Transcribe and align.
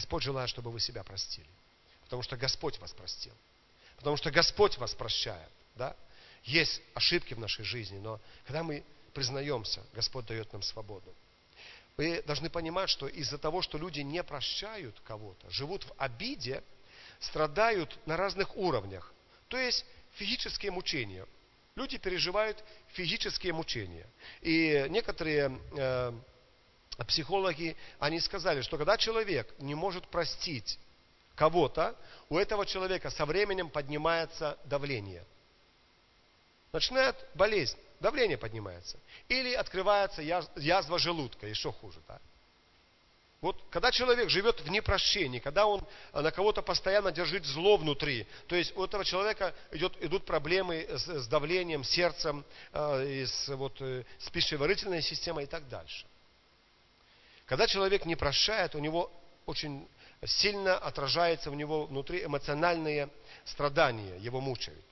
Господь 0.00 0.22
желает, 0.22 0.48
чтобы 0.48 0.70
вы 0.70 0.80
себя 0.80 1.04
простили. 1.04 1.46
Потому 2.04 2.22
что 2.22 2.34
Господь 2.38 2.78
вас 2.78 2.90
простил. 2.92 3.34
Потому 3.96 4.16
что 4.16 4.30
Господь 4.30 4.78
вас 4.78 4.94
прощает. 4.94 5.52
Да? 5.76 5.94
Есть 6.44 6.80
ошибки 6.94 7.34
в 7.34 7.38
нашей 7.38 7.66
жизни, 7.66 7.98
но 7.98 8.18
когда 8.46 8.62
мы 8.62 8.82
признаемся, 9.12 9.84
Господь 9.92 10.24
дает 10.24 10.50
нам 10.54 10.62
свободу. 10.62 11.14
Вы 11.98 12.22
должны 12.22 12.48
понимать, 12.48 12.88
что 12.88 13.08
из-за 13.08 13.36
того, 13.36 13.60
что 13.60 13.76
люди 13.76 14.00
не 14.00 14.22
прощают 14.22 14.98
кого-то, 15.04 15.50
живут 15.50 15.84
в 15.84 15.92
обиде, 15.98 16.64
страдают 17.18 17.98
на 18.06 18.16
разных 18.16 18.56
уровнях. 18.56 19.12
То 19.48 19.58
есть 19.58 19.84
физические 20.14 20.70
мучения. 20.70 21.26
Люди 21.76 21.98
переживают 21.98 22.64
физические 22.94 23.52
мучения. 23.52 24.06
И 24.40 24.86
некоторые 24.88 25.60
э, 25.76 26.12
психологи, 27.04 27.76
они 27.98 28.20
сказали, 28.20 28.62
что 28.62 28.76
когда 28.76 28.96
человек 28.96 29.52
не 29.58 29.74
может 29.74 30.06
простить 30.08 30.78
кого-то, 31.34 31.96
у 32.28 32.38
этого 32.38 32.66
человека 32.66 33.10
со 33.10 33.24
временем 33.24 33.70
поднимается 33.70 34.58
давление. 34.64 35.24
Начинает 36.72 37.16
болезнь, 37.34 37.78
давление 37.98 38.38
поднимается. 38.38 38.98
Или 39.28 39.54
открывается 39.54 40.22
язва 40.22 40.98
желудка, 40.98 41.46
еще 41.46 41.72
хуже. 41.72 41.98
Да? 42.06 42.20
Вот 43.40 43.56
когда 43.70 43.90
человек 43.90 44.28
живет 44.28 44.60
в 44.60 44.68
непрощении, 44.68 45.38
когда 45.38 45.66
он 45.66 45.82
на 46.12 46.30
кого-то 46.30 46.60
постоянно 46.60 47.10
держит 47.10 47.46
зло 47.46 47.78
внутри, 47.78 48.26
то 48.46 48.54
есть 48.54 48.76
у 48.76 48.84
этого 48.84 49.02
человека 49.02 49.54
идет, 49.70 49.96
идут 50.04 50.26
проблемы 50.26 50.86
с, 50.90 51.06
с 51.06 51.26
давлением, 51.26 51.82
сердцем, 51.82 52.44
э, 52.72 53.24
с, 53.26 53.48
вот, 53.48 53.80
э, 53.80 54.04
с 54.18 54.28
пищеварительной 54.28 55.00
системой 55.00 55.44
и 55.44 55.46
так 55.46 55.66
дальше. 55.70 56.04
Когда 57.50 57.66
человек 57.66 58.06
не 58.06 58.14
прощает, 58.14 58.76
у 58.76 58.78
него 58.78 59.10
очень 59.44 59.88
сильно 60.24 60.78
отражается 60.78 61.50
в 61.50 61.56
него 61.56 61.86
внутри 61.86 62.24
эмоциональные 62.24 63.08
страдания, 63.44 64.16
его 64.18 64.40
мучают. 64.40 64.84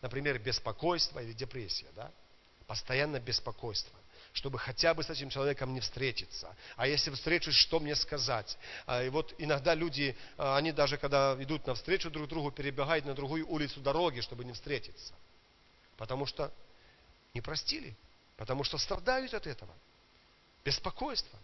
Например, 0.00 0.38
беспокойство 0.38 1.18
или 1.18 1.32
депрессия. 1.32 1.88
Да? 1.96 2.12
Постоянно 2.68 3.18
беспокойство 3.18 3.98
чтобы 4.32 4.58
хотя 4.58 4.94
бы 4.94 5.04
с 5.04 5.10
этим 5.10 5.30
человеком 5.30 5.72
не 5.72 5.78
встретиться. 5.78 6.56
А 6.74 6.88
если 6.88 7.12
встречусь, 7.12 7.54
что 7.54 7.78
мне 7.78 7.94
сказать? 7.94 8.58
А, 8.84 9.04
и 9.04 9.08
вот 9.08 9.32
иногда 9.38 9.74
люди, 9.74 10.16
а, 10.36 10.56
они 10.56 10.72
даже 10.72 10.98
когда 10.98 11.36
идут 11.38 11.64
навстречу 11.68 12.10
друг 12.10 12.28
другу, 12.28 12.50
перебегают 12.50 13.04
на 13.04 13.14
другую 13.14 13.48
улицу 13.48 13.78
дороги, 13.78 14.22
чтобы 14.22 14.44
не 14.44 14.52
встретиться. 14.52 15.14
Потому 15.96 16.26
что 16.26 16.52
не 17.32 17.40
простили, 17.40 17.94
потому 18.36 18.64
что 18.64 18.76
страдают 18.76 19.32
от 19.34 19.46
этого. 19.46 19.72
Беспокойство, 20.64 21.38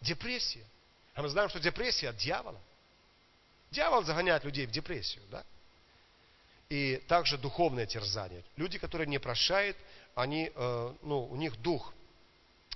депрессия. 0.00 0.64
А 1.14 1.22
мы 1.22 1.28
знаем, 1.28 1.48
что 1.48 1.60
депрессия 1.60 2.10
от 2.10 2.16
дьявола. 2.16 2.60
Дьявол 3.70 4.04
загоняет 4.04 4.44
людей 4.44 4.66
в 4.66 4.70
депрессию, 4.70 5.22
да? 5.30 5.44
И 6.68 6.96
также 7.08 7.36
духовное 7.36 7.86
терзание. 7.86 8.44
Люди, 8.56 8.78
которые 8.78 9.06
не 9.06 9.18
прощают, 9.18 9.76
они, 10.14 10.52
э, 10.54 10.94
ну, 11.02 11.24
у 11.24 11.36
них 11.36 11.60
дух 11.60 11.92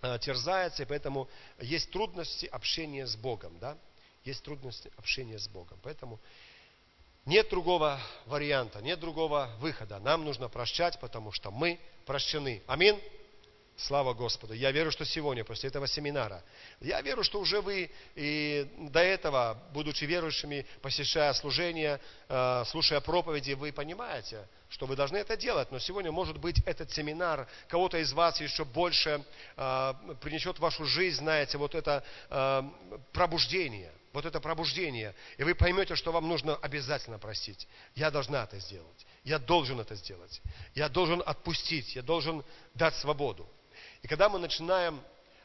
Э, 0.05 0.19
терзается, 0.19 0.83
и 0.83 0.86
поэтому 0.86 1.30
есть 1.61 1.91
трудности 1.91 2.45
общения 2.45 3.06
с 3.06 3.17
Богом, 3.17 3.58
да? 3.58 3.78
Есть 4.22 4.42
трудности 4.42 4.92
общения 4.98 5.39
с 5.39 5.48
Богом. 5.48 5.78
Поэтому 5.83 6.20
нет 7.25 7.48
другого 7.48 7.98
варианта, 8.27 8.83
нет 8.83 9.00
другого 9.00 9.50
выхода. 9.61 9.98
Нам 10.00 10.27
нужно 10.27 10.50
прощать, 10.50 11.00
потому 11.00 11.33
что 11.33 11.50
мы 11.50 11.80
прощены. 12.05 12.62
Аминь. 12.67 13.00
Слава 13.77 14.14
Господу. 14.14 14.55
Я 14.55 14.70
верю, 14.70 14.92
что 14.92 15.05
сегодня, 15.05 15.44
после 15.44 15.69
этого 15.69 15.89
семинара, 15.89 16.44
я 16.80 17.00
верю, 17.03 17.25
что 17.25 17.41
уже 17.41 17.61
вы 17.61 17.91
и 18.14 18.70
до 18.78 19.00
этого, 19.00 19.61
будучи 19.72 20.05
верующими, 20.05 20.64
посещая 20.80 21.33
служение, 21.33 22.00
э, 22.28 22.64
слушая 22.69 23.00
проповеди, 23.00 23.52
вы 23.52 23.72
понимаете, 23.72 24.47
что 24.69 24.86
вы 24.86 24.95
должны 24.95 25.17
это 25.17 25.36
делать. 25.36 25.72
Но 25.72 25.80
сегодня, 25.80 26.12
может 26.12 26.39
быть, 26.39 26.61
этот 26.67 26.92
семинар 26.92 27.48
кого-то 27.67 27.98
из 27.98 28.13
вас 28.13 28.40
еще 28.40 28.64
больше 28.64 29.24
э, 29.57 29.95
принесет 30.20 30.58
в 30.58 30.61
вашу 30.61 30.84
жизнь, 30.84 31.18
знаете, 31.18 31.58
вот 31.58 31.74
это 31.74 32.05
э, 32.30 32.63
пробуждение. 33.13 33.90
Вот 34.13 34.24
это 34.24 34.39
пробуждение. 34.39 35.13
И 35.36 35.42
вы 35.42 35.57
поймете, 35.57 35.96
что 35.96 36.13
вам 36.13 36.29
нужно 36.29 36.55
обязательно 36.55 37.18
простить. 37.18 37.67
Я 37.96 38.13
должна 38.13 38.45
это 38.45 38.61
сделать. 38.61 39.07
Я 39.24 39.40
должен 39.40 39.80
это 39.80 39.96
сделать. 39.96 40.40
Я 40.77 40.89
должен 40.89 41.20
отпустить. 41.27 41.96
Я 41.96 42.02
должен 42.02 42.45
дать 42.74 42.95
свободу. 42.95 43.48
И 44.04 44.06
когда 44.06 44.28
мы 44.28 44.38
начинаем, 44.38 45.00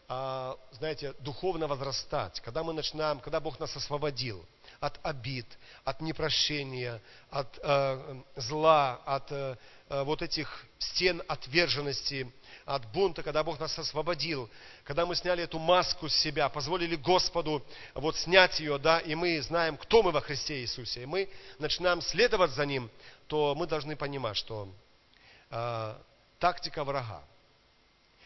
а, 0.09 0.57
знаете, 0.73 1.13
духовно 1.19 1.65
возрастать, 1.65 2.41
когда 2.41 2.61
мы 2.61 2.73
начинаем, 2.73 3.21
когда 3.21 3.39
Бог 3.39 3.57
нас 3.57 3.73
освободил 3.73 4.45
от 4.81 4.99
обид, 5.01 5.45
от 5.85 6.01
непрощения, 6.01 7.01
от 7.29 7.57
э, 7.63 8.21
зла, 8.35 9.01
от 9.05 9.31
э, 9.31 9.55
вот 9.87 10.21
этих 10.21 10.65
стен 10.77 11.23
отверженности, 11.29 12.29
от 12.65 12.85
бунта, 12.91 13.23
когда 13.23 13.45
Бог 13.45 13.61
нас 13.61 13.79
освободил, 13.79 14.49
когда 14.83 15.05
мы 15.05 15.15
сняли 15.15 15.43
эту 15.43 15.57
маску 15.57 16.09
с 16.09 16.15
себя, 16.15 16.49
позволили 16.49 16.97
Господу 16.97 17.65
вот 17.93 18.17
снять 18.17 18.59
ее, 18.59 18.77
да, 18.77 18.99
и 18.99 19.15
мы 19.15 19.41
знаем, 19.41 19.77
кто 19.77 20.03
мы 20.03 20.11
во 20.11 20.19
Христе 20.19 20.59
Иисусе, 20.59 21.03
и 21.03 21.05
мы 21.05 21.29
начинаем 21.59 22.01
следовать 22.01 22.51
за 22.51 22.65
Ним, 22.65 22.89
то 23.27 23.55
мы 23.55 23.67
должны 23.67 23.95
понимать, 23.95 24.35
что 24.35 24.67
э, 25.49 25.95
тактика 26.39 26.83
врага, 26.83 27.23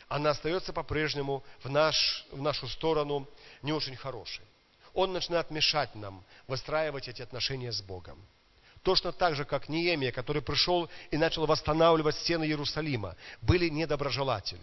она 0.07 0.31
остается 0.31 0.73
по-прежнему 0.73 1.43
в, 1.63 1.69
наш, 1.69 2.25
в 2.31 2.41
нашу 2.41 2.67
сторону 2.67 3.27
не 3.61 3.71
очень 3.73 3.95
хорошей. 3.95 4.45
Он 4.93 5.11
начинает 5.13 5.49
мешать 5.49 5.95
нам 5.95 6.23
выстраивать 6.47 7.07
эти 7.07 7.21
отношения 7.21 7.71
с 7.71 7.81
Богом. 7.81 8.23
Точно 8.83 9.11
так 9.11 9.35
же, 9.35 9.45
как 9.45 9.69
Неемия, 9.69 10.11
который 10.11 10.41
пришел 10.41 10.89
и 11.09 11.17
начал 11.17 11.45
восстанавливать 11.45 12.15
стены 12.17 12.43
Иерусалима, 12.43 13.15
были 13.41 13.69
недоброжелатели, 13.69 14.61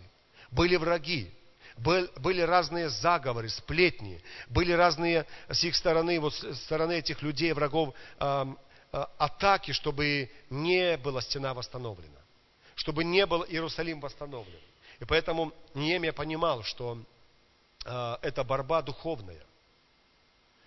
были 0.50 0.77
враги, 0.77 1.33
были 1.77 2.43
разные 2.43 2.91
заговоры, 2.91 3.49
сплетни, 3.49 4.23
были 4.49 4.73
разные 4.73 5.27
с 5.49 5.65
их 5.65 5.75
стороны, 5.75 6.21
вот 6.21 6.34
с 6.34 6.62
стороны 6.65 6.99
этих 6.99 7.23
людей, 7.23 7.53
врагов, 7.53 7.95
атаки, 8.91 9.73
чтобы 9.73 10.31
не 10.50 10.99
была 10.99 11.23
стена 11.23 11.55
восстановлена, 11.55 12.21
чтобы 12.75 13.05
не 13.05 13.25
был 13.25 13.45
Иерусалим 13.45 14.00
восстановлен. 14.00 14.61
И 15.00 15.05
поэтому 15.06 15.53
Неемия 15.75 16.12
понимал, 16.12 16.62
что 16.62 16.99
э, 17.84 18.16
это 18.22 18.44
борьба 18.44 18.83
духовная. 18.83 19.43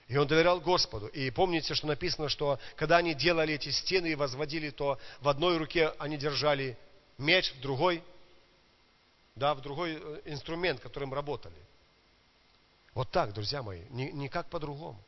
И 0.07 0.17
он 0.17 0.27
доверял 0.27 0.59
Господу. 0.59 1.07
И 1.07 1.29
помните, 1.29 1.75
что 1.75 1.87
написано, 1.87 2.29
что 2.29 2.59
когда 2.75 2.97
они 2.97 3.13
делали 3.13 3.53
эти 3.53 3.69
стены 3.69 4.07
и 4.07 4.15
возводили, 4.15 4.71
то 4.71 4.99
в 5.21 5.29
одной 5.29 5.57
руке 5.57 5.93
они 5.99 6.17
держали 6.17 6.77
меч, 7.17 7.53
в 7.53 7.61
другой, 7.61 8.03
да, 9.35 9.53
в 9.53 9.61
другой 9.61 9.99
э, 10.01 10.21
инструмент, 10.25 10.79
которым 10.79 11.13
работали. 11.13 11.55
Вот 12.95 13.09
так, 13.11 13.33
друзья 13.33 13.63
мои, 13.63 13.81
никак 13.89 14.49
по-другому. 14.49 14.99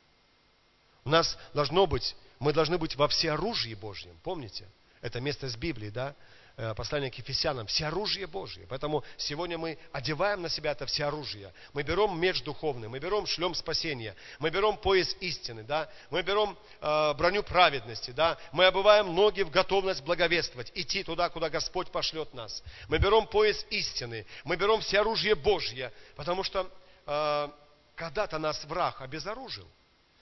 У 1.03 1.09
нас 1.09 1.37
должно 1.53 1.85
быть, 1.85 2.15
мы 2.39 2.51
должны 2.53 2.77
быть 2.77 2.95
во 2.95 3.07
всеоружии 3.07 3.75
Божьем, 3.75 4.15
помните? 4.23 4.67
Это 5.01 5.19
место 5.19 5.47
с 5.47 5.55
Библии, 5.55 5.89
да? 5.89 6.15
Э, 6.57 6.73
послание 6.73 7.11
к 7.11 7.15
Ефесянам, 7.15 7.67
всеоружие 7.67 8.27
Божье. 8.27 8.65
Поэтому 8.69 9.03
сегодня 9.17 9.57
мы 9.57 9.77
одеваем 9.91 10.41
на 10.41 10.47
себя 10.47 10.71
это 10.71 10.85
всеоружие. 10.85 11.51
Мы 11.73 11.83
берем 11.83 12.17
меч 12.17 12.43
духовный, 12.43 12.87
мы 12.87 12.97
берем 12.99 13.25
шлем 13.25 13.53
спасения, 13.53 14.15
мы 14.39 14.49
берем 14.49 14.77
пояс 14.77 15.13
истины, 15.19 15.63
да? 15.63 15.89
мы 16.09 16.21
берем 16.21 16.57
э, 16.79 17.13
броню 17.15 17.43
праведности, 17.43 18.11
да? 18.11 18.37
мы 18.53 18.67
обываем 18.67 19.13
ноги 19.13 19.41
в 19.41 19.49
готовность 19.49 20.01
благовествовать, 20.03 20.71
идти 20.75 21.03
туда, 21.03 21.27
куда 21.27 21.49
Господь 21.49 21.91
пошлет 21.91 22.33
нас. 22.33 22.63
Мы 22.87 22.99
берем 22.99 23.27
пояс 23.27 23.65
истины, 23.69 24.25
мы 24.45 24.55
берем 24.55 24.79
всеоружие 24.79 25.35
Божье, 25.35 25.91
потому 26.15 26.43
что 26.43 26.71
э, 27.05 27.49
когда-то 27.95 28.37
нас 28.37 28.63
враг 28.63 29.01
обезоружил, 29.01 29.67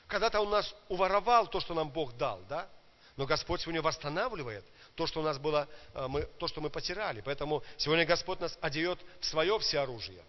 когда-то 0.08 0.42
он 0.42 0.50
нас 0.50 0.74
уворовал 0.90 1.46
то, 1.46 1.60
что 1.60 1.76
нам 1.76 1.92
Бог 1.92 2.18
дал, 2.18 2.42
да? 2.50 2.68
Но 3.16 3.28
Господь 3.28 3.62
сегодня 3.62 3.82
восстанавливает 3.82 4.66
то, 4.96 5.08
что 5.08 5.22
у 5.22 5.24
нас 5.24 5.38
было, 5.38 5.68
э, 5.94 6.08
мы, 6.08 6.24
то, 6.38 6.48
что 6.48 6.62
мы 6.62 6.70
потеряли. 6.70 7.22
Поэтому 7.22 7.64
сегодня 7.78 8.06
Господь 8.06 8.40
нас 8.40 8.58
одеет 8.62 9.00
в 9.20 9.26
свое 9.26 9.58
всеоружие. 9.60 10.24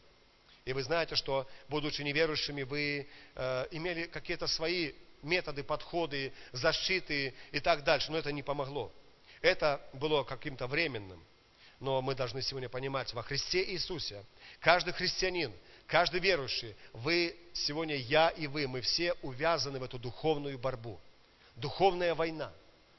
И 0.65 0.73
вы 0.73 0.83
знаете, 0.83 1.15
что, 1.15 1.47
будучи 1.69 2.01
неверующими, 2.03 2.63
вы 2.63 3.07
э, 3.35 3.67
имели 3.71 4.07
какие-то 4.07 4.47
свои 4.47 4.93
методы, 5.23 5.63
подходы, 5.63 6.33
защиты 6.53 7.35
и 7.53 7.61
так 7.61 7.85
дальше. 7.85 8.11
Но 8.11 8.19
это 8.19 8.33
не 8.33 8.43
помогло. 8.43 8.91
Это 9.43 9.81
было 9.93 10.25
каким-то 10.25 10.67
временным. 10.67 11.23
Но 11.81 12.01
мы 12.01 12.15
должны 12.15 12.41
сегодня 12.41 12.71
понимать, 12.71 13.13
во 13.13 13.23
Христе 13.23 13.63
Иисусе, 13.73 14.25
каждый 14.61 14.95
христианин, 14.95 15.53
каждый 15.87 16.21
верующий, 16.21 16.75
вы 16.95 17.37
сегодня, 17.53 17.97
я 17.97 18.31
и 18.31 18.47
вы, 18.47 18.67
мы 18.67 18.81
все 18.81 19.13
увязаны 19.21 19.79
в 19.79 19.83
эту 19.83 19.99
духовную 19.99 20.59
борьбу. 20.59 20.99
Духовная 21.57 22.15
война 22.15 22.51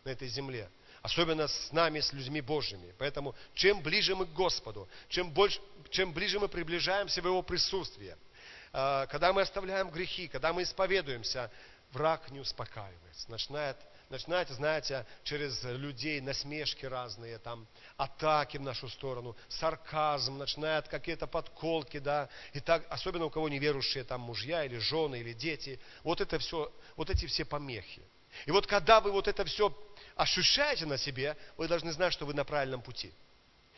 на 0.03 0.09
этой 0.09 0.27
земле. 0.27 0.69
Особенно 1.05 1.47
с 1.47 1.71
нами, 1.71 1.99
с 1.99 2.11
людьми 2.13 2.41
Божьими. 2.41 2.91
Поэтому 2.97 3.35
чем 3.53 3.83
ближе 3.83 4.15
мы 4.15 4.25
к 4.25 4.33
Господу, 4.33 4.89
чем, 5.07 5.29
больше, 5.29 5.61
чем 5.91 6.11
ближе 6.11 6.39
мы 6.39 6.47
приближаемся 6.47 7.21
в 7.21 7.25
Его 7.25 7.43
присутствие, 7.43 8.17
а, 8.73 9.05
когда 9.05 9.31
мы 9.31 9.43
оставляем 9.43 9.91
грехи, 9.91 10.27
когда 10.27 10.51
мы 10.51 10.63
исповедуемся, 10.63 11.51
враг 11.91 12.31
не 12.31 12.39
успокаивается. 12.39 13.29
Начинает, 13.29 13.77
начинает, 14.09 14.49
знаете, 14.49 15.05
через 15.23 15.63
людей 15.63 16.19
насмешки 16.21 16.87
разные, 16.87 17.37
там, 17.37 17.67
атаки 17.97 18.57
в 18.57 18.61
нашу 18.61 18.89
сторону, 18.89 19.37
сарказм, 19.47 20.39
начинает 20.39 20.87
какие-то 20.87 21.27
подколки, 21.27 21.99
да, 21.99 22.29
и 22.53 22.59
так, 22.59 22.83
особенно 22.89 23.25
у 23.25 23.29
кого 23.29 23.47
неверующие 23.47 24.05
там 24.05 24.21
мужья 24.21 24.65
или 24.65 24.79
жены 24.79 25.19
или 25.19 25.33
дети, 25.33 25.79
вот 26.01 26.19
это 26.19 26.39
все, 26.39 26.73
вот 26.95 27.11
эти 27.11 27.27
все 27.27 27.45
помехи. 27.45 28.01
И 28.47 28.51
вот 28.51 28.67
когда 28.67 28.99
вы 28.99 29.11
вот 29.11 29.27
это 29.27 29.45
все 29.45 29.69
ощущаете 30.15 30.85
на 30.85 30.97
себе, 30.97 31.37
вы 31.57 31.67
должны 31.67 31.91
знать, 31.91 32.13
что 32.13 32.25
вы 32.25 32.33
на 32.33 32.43
правильном 32.43 32.81
пути– 32.81 33.13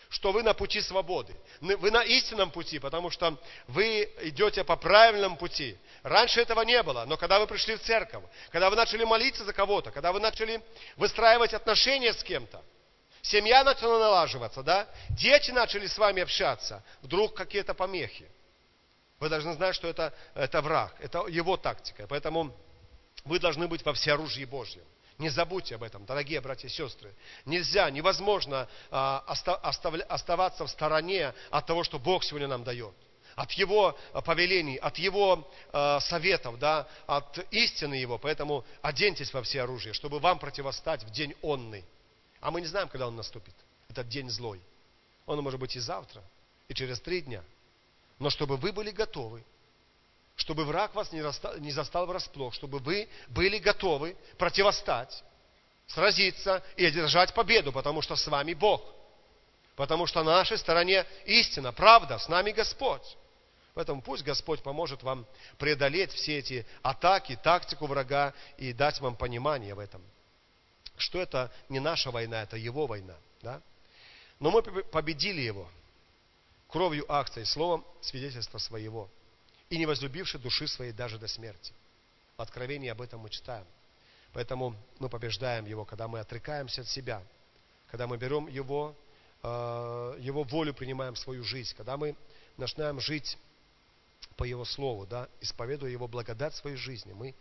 что 0.09 0.31
вы 0.31 0.43
на 0.43 0.53
пути 0.53 0.81
свободы. 0.81 1.35
Вы 1.59 1.91
на 1.91 2.03
истинном 2.03 2.51
пути, 2.51 2.79
потому 2.79 3.09
что 3.09 3.37
вы 3.67 4.09
идете 4.21 4.63
по 4.63 4.75
правильному 4.75 5.37
пути. 5.37 5.77
Раньше 6.03 6.41
этого 6.41 6.61
не 6.61 6.81
было, 6.83 7.05
но 7.05 7.17
когда 7.17 7.39
вы 7.39 7.47
пришли 7.47 7.75
в 7.75 7.81
церковь, 7.81 8.23
когда 8.49 8.69
вы 8.69 8.75
начали 8.75 9.03
молиться 9.03 9.43
за 9.43 9.53
кого-то, 9.53 9.91
когда 9.91 10.11
вы 10.11 10.19
начали 10.19 10.61
выстраивать 10.95 11.53
отношения 11.53 12.13
с 12.13 12.23
кем-то, 12.23 12.63
семья 13.21 13.63
начала 13.63 13.99
налаживаться, 13.99 14.63
да, 14.63 14.87
дети 15.09 15.51
начали 15.51 15.87
с 15.87 15.97
вами 15.97 16.21
общаться, 16.23 16.83
вдруг 17.01 17.35
какие-то 17.35 17.73
помехи. 17.73 18.29
Вы 19.19 19.29
должны 19.29 19.53
знать, 19.55 19.75
что 19.75 19.87
это, 19.87 20.13
это 20.35 20.61
враг, 20.61 20.95
это 20.99 21.25
его 21.27 21.57
тактика. 21.57 22.05
Поэтому 22.07 22.55
вы 23.25 23.39
должны 23.39 23.67
быть 23.67 23.83
во 23.83 23.93
всеоружии 23.93 24.45
Божьем. 24.45 24.83
Не 25.17 25.29
забудьте 25.29 25.75
об 25.75 25.83
этом, 25.83 26.05
дорогие 26.05 26.39
братья 26.41 26.67
и 26.67 26.71
сестры. 26.71 27.11
Нельзя, 27.45 27.89
невозможно 27.89 28.67
а, 28.91 29.23
оставаться 29.27 30.65
в 30.65 30.69
стороне 30.69 31.33
от 31.49 31.65
того, 31.65 31.83
что 31.83 31.97
Бог 31.97 32.23
сегодня 32.23 32.47
нам 32.47 32.63
дает. 32.63 32.93
От 33.35 33.51
Его 33.53 33.97
а, 34.13 34.21
повелений, 34.21 34.77
от 34.77 34.99
Его 34.99 35.51
а, 35.73 35.99
советов, 36.01 36.59
да, 36.59 36.87
от 37.07 37.39
истины 37.51 37.95
Его. 37.95 38.19
Поэтому 38.19 38.63
оденьтесь 38.83 39.33
во 39.33 39.41
все 39.41 39.63
оружие, 39.63 39.93
чтобы 39.93 40.19
вам 40.19 40.37
противостать 40.37 41.03
в 41.03 41.09
день 41.09 41.33
онный. 41.41 41.83
А 42.39 42.51
мы 42.51 42.61
не 42.61 42.67
знаем, 42.67 42.87
когда 42.87 43.07
он 43.07 43.15
наступит. 43.15 43.55
Этот 43.89 44.07
день 44.09 44.29
злой. 44.29 44.61
Он 45.25 45.41
может 45.41 45.59
быть 45.59 45.75
и 45.75 45.79
завтра, 45.79 46.21
и 46.67 46.75
через 46.75 46.99
три 47.01 47.21
дня. 47.21 47.43
Но 48.19 48.29
чтобы 48.29 48.57
вы 48.57 48.71
были 48.71 48.91
готовы 48.91 49.43
чтобы 50.37 50.65
враг 50.65 50.93
вас 50.93 51.11
не, 51.11 51.21
расстал, 51.21 51.57
не 51.57 51.71
застал 51.71 52.05
врасплох, 52.05 52.53
чтобы 52.53 52.77
вы 52.77 53.09
были 53.27 53.57
готовы 53.57 54.15
противостать, 54.37 55.23
сразиться 55.87 56.63
и 56.75 56.85
одержать 56.85 57.33
победу, 57.33 57.71
потому 57.71 58.01
что 58.01 58.15
с 58.15 58.27
вами 58.27 58.53
Бог. 58.53 58.81
Потому 59.75 60.05
что 60.05 60.23
на 60.23 60.35
нашей 60.35 60.57
стороне 60.59 61.05
истина, 61.25 61.73
правда, 61.73 62.19
с 62.19 62.29
нами 62.29 62.51
Господь. 62.51 63.17
Поэтому 63.73 64.01
пусть 64.01 64.23
Господь 64.23 64.61
поможет 64.61 65.01
вам 65.03 65.25
преодолеть 65.57 66.11
все 66.11 66.37
эти 66.37 66.65
атаки, 66.83 67.37
тактику 67.43 67.87
врага 67.87 68.33
и 68.57 68.73
дать 68.73 68.99
вам 69.01 69.15
понимание 69.15 69.73
в 69.73 69.79
этом. 69.79 70.03
Что 70.97 71.19
это 71.19 71.51
не 71.67 71.79
наша 71.79 72.11
война, 72.11 72.43
это 72.43 72.57
его 72.57 72.85
война. 72.85 73.15
Да? 73.41 73.61
Но 74.39 74.51
мы 74.51 74.61
победили 74.61 75.41
его 75.41 75.67
кровью 76.67 77.11
акций, 77.11 77.45
словом 77.45 77.83
свидетельства 78.01 78.59
своего 78.59 79.09
и 79.69 79.77
не 79.77 79.85
возлюбивший 79.85 80.39
души 80.39 80.67
своей 80.67 80.91
даже 80.91 81.17
до 81.17 81.27
смерти. 81.27 81.73
В 82.37 82.41
Откровении 82.41 82.89
об 82.89 83.01
этом 83.01 83.21
мы 83.21 83.29
читаем. 83.29 83.65
Поэтому 84.33 84.75
мы 84.99 85.09
побеждаем 85.09 85.65
Его, 85.65 85.85
когда 85.85 86.07
мы 86.07 86.19
отрекаемся 86.19 86.81
от 86.81 86.87
себя, 86.87 87.23
когда 87.87 88.07
мы 88.07 88.17
берем 88.17 88.47
Его, 88.47 88.95
э, 89.43 90.17
Его 90.19 90.43
волю, 90.43 90.73
принимаем 90.73 91.15
в 91.15 91.19
свою 91.19 91.43
жизнь, 91.43 91.75
когда 91.75 91.97
мы 91.97 92.15
начинаем 92.57 92.99
жить 92.99 93.37
по 94.35 94.43
Его 94.43 94.65
Слову, 94.65 95.05
да, 95.07 95.27
исповедуя 95.41 95.89
Его 95.89 96.07
благодать 96.07 96.53
в 96.53 96.57
своей 96.57 96.77
жизни, 96.77 97.13
мы, 97.13 97.33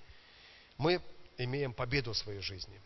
мы 0.78 1.00
имеем 1.36 1.72
победу 1.72 2.12
в 2.12 2.16
своей 2.16 2.40
жизни. 2.40 2.80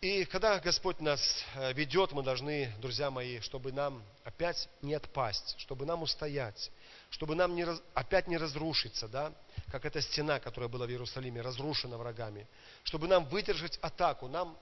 И 0.00 0.24
когда 0.24 0.58
Господь 0.58 1.00
нас 1.00 1.44
э, 1.54 1.72
ведет, 1.74 2.12
мы 2.12 2.22
должны, 2.22 2.72
друзья 2.80 3.10
мои, 3.10 3.40
чтобы 3.40 3.72
нам 3.72 4.02
опять 4.24 4.68
не 4.82 4.94
отпасть, 4.94 5.54
чтобы 5.58 5.86
нам 5.86 6.02
устоять, 6.02 6.70
чтобы 7.12 7.34
нам 7.34 7.54
не, 7.54 7.66
опять 7.92 8.26
не 8.26 8.38
разрушиться, 8.38 9.06
да, 9.06 9.32
как 9.70 9.84
эта 9.84 10.00
стена, 10.00 10.40
которая 10.40 10.68
была 10.68 10.86
в 10.86 10.90
Иерусалиме, 10.90 11.42
разрушена 11.42 11.98
врагами. 11.98 12.48
Чтобы 12.84 13.06
нам 13.06 13.26
выдержать 13.26 13.78
атаку, 13.82 14.28
нам 14.28 14.56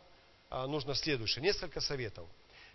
а, 0.51 0.67
нужно 0.67 0.97
следующее, 0.97 1.45
несколько 1.45 1.81
советов. 1.81 2.27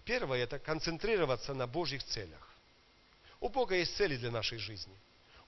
Первое– 0.05 0.39
это 0.43 0.59
концентрироваться 0.59 1.53
на 1.53 1.67
Божьих 1.67 2.03
целях. 2.05 2.49
У 3.41 3.49
Бога 3.49 3.75
есть 3.75 3.95
цели 3.97 4.15
для 4.15 4.31
нашей 4.31 4.59
жизни. 4.59 4.95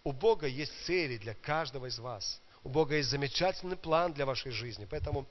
У 0.03 0.11
Бога 0.11 0.45
есть 0.45 0.73
цели 0.85 1.17
для 1.17 1.33
каждого 1.33 1.85
из 1.85 1.97
вас. 1.97 2.41
У 2.65 2.69
Бога 2.69 2.95
есть 2.95 3.09
замечательный 3.09 3.77
план 3.77 4.11
для 4.11 4.25
вашей 4.25 4.51
жизни. 4.51 4.85
Поэтому 4.89 5.25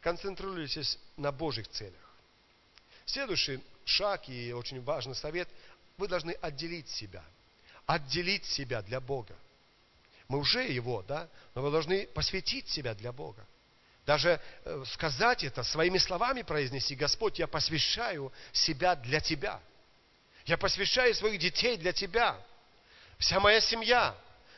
концентрируйтесь 0.00 1.00
на 1.16 1.32
Божьих 1.32 1.66
целях. 1.68 2.14
Следующий 3.06 3.60
шаг 3.84 4.28
и 4.28 4.52
очень 4.52 4.80
важный 4.82 5.16
совет– 5.16 5.48
вы 5.98 6.06
должны 6.06 6.32
отделить 6.32 6.88
себя– 6.90 7.24
отделить 7.86 8.44
себя 8.44 8.82
для 8.82 9.00
Бога. 9.00 9.34
Мы 10.28 10.38
уже 10.38 10.64
Его, 10.64 11.02
да, 11.02 11.28
но 11.54 11.62
мы 11.62 11.70
должны 11.70 12.06
посвятить 12.08 12.68
себя 12.68 12.94
для 12.94 13.12
Бога. 13.12 13.46
Даже 14.04 14.40
э, 14.64 14.84
сказать 14.86 15.44
это, 15.44 15.62
своими 15.62 15.98
словами 15.98 16.42
произнести, 16.42 16.94
Господь, 16.94 17.38
я 17.38 17.46
посвящаю 17.46 18.32
себя 18.52 18.94
для 18.94 19.20
Тебя. 19.20 19.60
Я 20.44 20.56
посвящаю 20.56 21.14
своих 21.14 21.40
детей 21.40 21.76
для 21.76 21.92
Тебя. 21.92 22.36
Вся 23.18 23.40
моя 23.40 23.60
семья. 23.60 24.14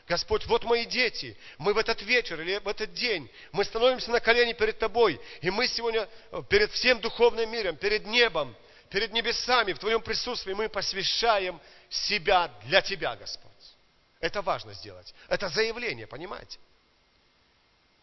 Господь, 0.07 0.45
вот 0.47 0.63
мои 0.63 0.85
дети. 0.85 1.37
Мы 1.59 1.73
в 1.73 1.77
этот 1.77 2.01
вечер 2.01 2.41
или 2.41 2.57
в 2.57 2.67
этот 2.67 2.93
день, 2.93 3.29
мы 3.51 3.63
становимся 3.63 4.09
на 4.09 4.19
колени 4.19 4.53
перед 4.53 4.79
Тобой. 4.79 5.19
И 5.41 5.51
мы 5.51 5.67
сегодня 5.67 6.07
э, 6.31 6.43
перед 6.49 6.71
всем 6.71 6.99
духовным 6.99 7.51
миром, 7.51 7.75
перед 7.75 8.05
небом, 8.05 8.55
перед 8.89 9.13
небесами, 9.13 9.73
в 9.73 9.79
Твоем 9.79 10.01
присутствии 10.01 10.53
мы 10.53 10.69
посвящаем 10.69 11.59
себя 11.89 12.51
для 12.65 12.81
Тебя, 12.81 13.15
Господь. 13.15 13.49
Это 14.19 14.41
важно 14.41 14.73
сделать. 14.73 15.13
Это 15.27 15.49
заявление, 15.49 16.07
понимаете? 16.07 16.59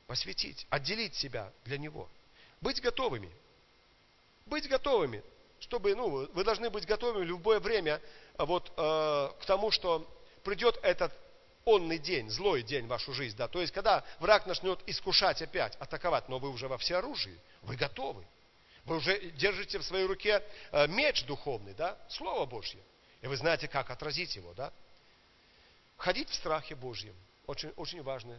Посвятить, 0.06 0.66
отделить 0.70 1.14
себя 1.14 1.52
для 1.64 1.78
Него. 1.78 2.08
Быть 2.60 2.80
готовыми. 2.80 3.30
Быть 4.46 4.68
готовыми, 4.68 5.22
чтобы, 5.60 5.94
ну, 5.94 6.28
вы 6.32 6.44
должны 6.44 6.70
быть 6.70 6.86
готовыми 6.86 7.24
в 7.24 7.28
любое 7.28 7.58
время 7.58 8.00
вот, 8.38 8.72
э, 8.76 9.30
к 9.40 9.44
тому, 9.44 9.70
что 9.72 10.08
придет 10.44 10.78
этот 10.82 11.12
онный 11.64 11.98
день, 11.98 12.30
злой 12.30 12.62
день 12.62 12.86
в 12.86 12.88
вашу 12.88 13.12
жизнь. 13.12 13.36
Да? 13.36 13.48
То 13.48 13.60
есть, 13.60 13.72
когда 13.72 14.04
враг 14.20 14.46
начнет 14.46 14.78
искушать 14.86 15.42
опять, 15.42 15.74
атаковать, 15.76 16.28
но 16.28 16.38
вы 16.38 16.50
уже 16.50 16.68
во 16.68 16.78
всеоружии, 16.78 17.36
вы 17.62 17.76
готовы. 17.76 18.24
Вы 18.86 18.96
уже 18.96 19.30
держите 19.32 19.78
в 19.78 19.82
своей 19.82 20.06
руке 20.06 20.42
э, 20.70 20.86
меч 20.86 21.24
духовный, 21.24 21.74
да, 21.74 21.98
Слово 22.08 22.46
Божье. 22.46 22.80
И 23.20 23.26
вы 23.26 23.36
знаете, 23.36 23.66
как 23.66 23.90
отразить 23.90 24.36
его, 24.36 24.54
да? 24.54 24.72
Ходить 25.96 26.30
в 26.30 26.34
страхе 26.34 26.76
Божьем. 26.76 27.14
Очень, 27.46 27.70
очень 27.70 28.02
важный 28.02 28.38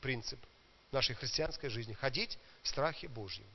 принцип 0.00 0.44
нашей 0.90 1.14
христианской 1.14 1.68
жизни. 1.68 1.92
Ходить 1.92 2.36
в 2.62 2.68
страхе 2.68 3.06
Божьем. 3.06 3.46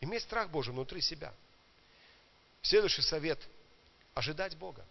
Иметь 0.00 0.22
страх 0.22 0.50
Божий 0.50 0.72
внутри 0.72 1.00
себя. 1.00 1.34
Следующий 2.62 3.02
совет– 3.02 3.40
ожидать 4.14 4.56
Бога. 4.56 4.86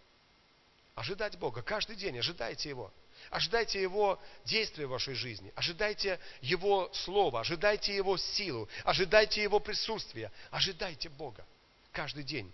Ожидать 0.94 1.38
Бога. 1.38 1.62
Каждый 1.62 1.96
день 1.96 2.18
ожидайте 2.18 2.68
Его. 2.68 2.92
Ожидайте 3.30 3.80
Его 3.80 4.20
действия 4.44 4.86
в 4.86 4.90
вашей 4.90 5.14
жизни. 5.14 5.52
Ожидайте 5.54 6.18
Его 6.40 6.90
Слова. 6.92 7.40
Ожидайте 7.40 7.94
Его 7.94 8.16
силу. 8.16 8.68
Ожидайте 8.84 9.42
Его 9.42 9.60
присутствия. 9.60 10.30
Ожидайте 10.50 11.08
Бога. 11.08 11.46
Каждый 11.92 12.24
день. 12.24 12.52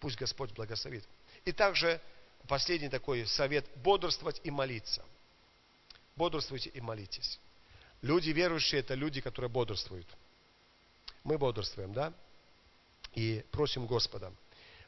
Пусть 0.00 0.16
Господь 0.16 0.52
благословит. 0.52 1.04
И 1.44 1.52
также 1.52 2.00
последний 2.46 2.88
такой 2.88 3.26
совет– 3.26 3.66
бодрствовать 3.76 4.40
и 4.44 4.50
молиться. 4.50 5.04
Бодрствуйте 6.16 6.70
и 6.70 6.80
молитесь. 6.80 7.38
Люди 8.02 8.30
верующие– 8.30 8.80
это 8.82 8.94
люди, 8.94 9.20
которые 9.20 9.50
бодрствуют. 9.50 10.06
Мы 11.24 11.36
бодрствуем, 11.36 11.92
да? 11.92 12.12
И 13.14 13.44
просим 13.50 13.86
Господа. 13.86 14.32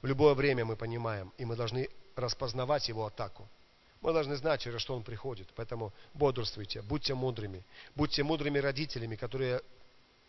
В 0.02 0.07
любое 0.07 0.35
время 0.35 0.64
мы 0.64 0.76
понимаем, 0.76 1.33
и 1.37 1.45
мы 1.45 1.57
должны 1.57 1.88
распознавать 2.17 2.88
Его 2.88 3.07
атаку– 3.07 3.49
мы 4.00 4.12
должны 4.12 4.37
знать, 4.37 4.62
через 4.62 4.80
что 4.80 4.95
он 4.95 5.02
приходит. 5.02 5.49
Поэтому 5.54 5.92
бодрствуйте, 6.14 6.83
будьте 6.83 7.14
мудрыми. 7.14 7.64
Будьте 7.95 8.23
мудрыми 8.23 8.59
родителями, 8.59 9.16
которые 9.16 9.61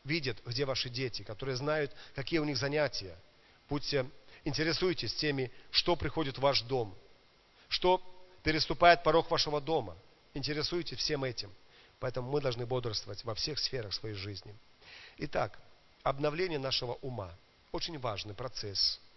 видят, 0.04 0.38
где 0.46 0.66
ваши 0.66 0.90
дети, 0.90 1.24
которые 1.24 1.56
знают, 1.56 1.92
какие 2.14 2.40
у 2.40 2.44
них 2.44 2.58
занятия. 2.58 3.16
Будьте, 3.70 4.06
интересуйтесь 4.44 5.14
теми, 5.14 5.52
что 5.70 5.96
приходит 5.96 6.38
в 6.38 6.42
ваш 6.42 6.62
дом, 6.64 6.94
что 7.70 8.02
переступает 8.44 9.04
порог 9.04 9.32
вашего 9.32 9.62
дома. 9.62 9.96
Интересуйтесь 10.34 10.98
всем 10.98 11.24
этим. 11.24 11.52
Поэтому 12.00 12.30
мы 12.30 12.42
должны 12.42 12.66
бодрствовать 12.66 13.24
во 13.24 13.36
всех 13.36 13.60
сферах 13.60 13.94
своей 13.94 14.16
жизни. 14.16 14.56
Итак, 15.18 15.58
обновление 16.04 16.60
нашего 16.60 16.94
ума. 16.96 17.32
Очень 17.72 18.00
важный 18.00 18.34
процесс– 18.34 19.00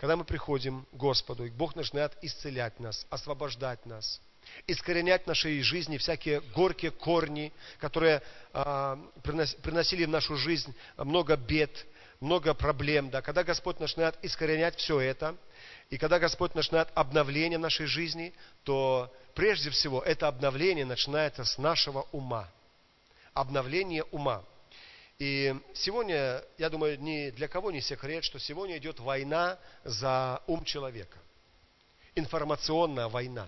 когда 0.00 0.16
мы 0.16 0.24
приходим 0.24 0.86
к 0.92 0.96
Господу, 0.96 1.44
и 1.44 1.50
Бог 1.50 1.76
начинает 1.76 2.16
исцелять 2.22 2.80
нас, 2.80 3.06
освобождать 3.10 3.84
нас, 3.84 4.18
искоренять 4.66 5.24
в 5.24 5.26
нашей 5.26 5.60
жизни 5.60 5.98
всякие 5.98 6.40
горькие 6.54 6.90
корни, 6.90 7.52
которые 7.78 8.22
а, 8.54 8.98
приносили 9.22 10.06
в 10.06 10.08
нашу 10.08 10.36
жизнь 10.36 10.74
много 10.96 11.36
бед, 11.36 11.86
много 12.18 12.54
проблем. 12.54 13.10
Да. 13.10 13.20
Когда 13.20 13.44
Господь 13.44 13.78
начинает 13.78 14.16
искоренять 14.22 14.78
все 14.78 15.00
это, 15.00 15.36
и 15.90 15.98
когда 15.98 16.18
Господь 16.18 16.54
начинает 16.54 16.88
обновление 16.94 17.58
нашей 17.58 17.84
жизни, 17.84 18.32
то 18.64 19.14
прежде 19.34 19.68
всего 19.68 20.00
это 20.00 20.28
обновление 20.28 20.86
начинается 20.86 21.44
с 21.44 21.58
нашего 21.58 22.06
ума. 22.10 22.48
Обновление 23.34 24.04
ума. 24.04 24.44
И 25.20 25.54
сегодня, 25.74 26.42
я 26.56 26.70
думаю, 26.70 26.98
ни 26.98 27.28
для 27.28 27.46
кого 27.46 27.70
не 27.70 27.82
секрет, 27.82 28.24
что 28.24 28.38
сегодня 28.38 28.78
идет 28.78 29.00
война 29.00 29.58
за 29.84 30.42
ум 30.46 30.64
человека. 30.64 31.18
Информационная 32.14 33.06
война. 33.06 33.46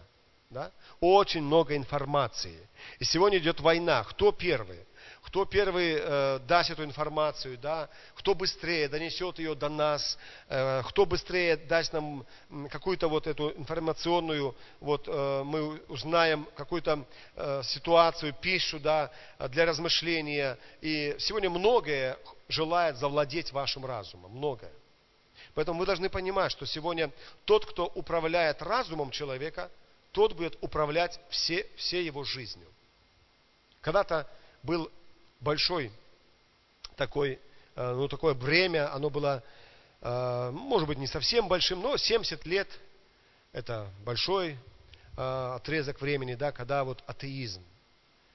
Да? 0.50 0.70
Очень 1.00 1.40
много 1.40 1.74
информации. 1.74 2.68
И 2.98 3.04
сегодня 3.04 3.38
идет 3.38 3.60
война. 3.60 4.04
Кто 4.04 4.32
первый? 4.32 4.80
Кто 5.22 5.44
первый 5.44 5.96
э, 5.98 6.40
даст 6.40 6.70
эту 6.70 6.84
информацию, 6.84 7.56
да? 7.56 7.88
кто 8.14 8.34
быстрее 8.34 8.88
донесет 8.88 9.38
ее 9.38 9.54
до 9.54 9.68
нас, 9.68 10.18
э, 10.48 10.82
кто 10.88 11.06
быстрее 11.06 11.56
даст 11.56 11.92
нам 11.92 12.26
какую-то 12.70 13.08
вот 13.08 13.26
эту 13.26 13.50
информационную, 13.52 14.54
вот 14.80 15.06
э, 15.06 15.42
мы 15.44 15.80
узнаем 15.88 16.46
какую-то 16.56 17.04
э, 17.36 17.62
ситуацию, 17.64 18.34
пищу 18.34 18.80
да, 18.80 19.10
для 19.50 19.64
размышления. 19.64 20.58
И 20.80 21.14
сегодня 21.18 21.48
многое 21.50 22.18
желает 22.48 22.96
завладеть 22.96 23.52
вашим 23.52 23.86
разумом, 23.86 24.32
многое. 24.32 24.72
Поэтому 25.54 25.78
вы 25.78 25.86
должны 25.86 26.08
понимать, 26.08 26.50
что 26.50 26.66
сегодня 26.66 27.10
тот, 27.44 27.64
кто 27.66 27.86
управляет 27.86 28.60
разумом 28.60 29.10
человека, 29.10 29.70
тот 30.10 30.34
будет 30.34 30.58
управлять 30.60 31.20
все, 31.30 31.66
всей 31.76 32.04
его 32.04 32.24
жизнью. 32.24 32.68
Когда-то 33.80 34.28
был 34.62 34.90
большой 35.42 35.92
такой, 36.96 37.38
э, 37.74 37.92
ну, 37.94 38.08
такое 38.08 38.34
бремя, 38.34 38.94
оно 38.94 39.10
было, 39.10 39.42
э, 40.00 40.50
может 40.52 40.88
быть, 40.88 40.98
не 40.98 41.06
совсем 41.06 41.48
большим, 41.48 41.80
но 41.80 41.96
70 41.96 42.46
лет– 42.46 42.68
это 43.52 43.90
большой 44.04 44.56
э, 45.16 45.52
отрезок 45.56 46.00
времени, 46.00 46.34
да, 46.34 46.52
когда 46.52 46.84
вот 46.84 47.02
атеизм, 47.06 47.62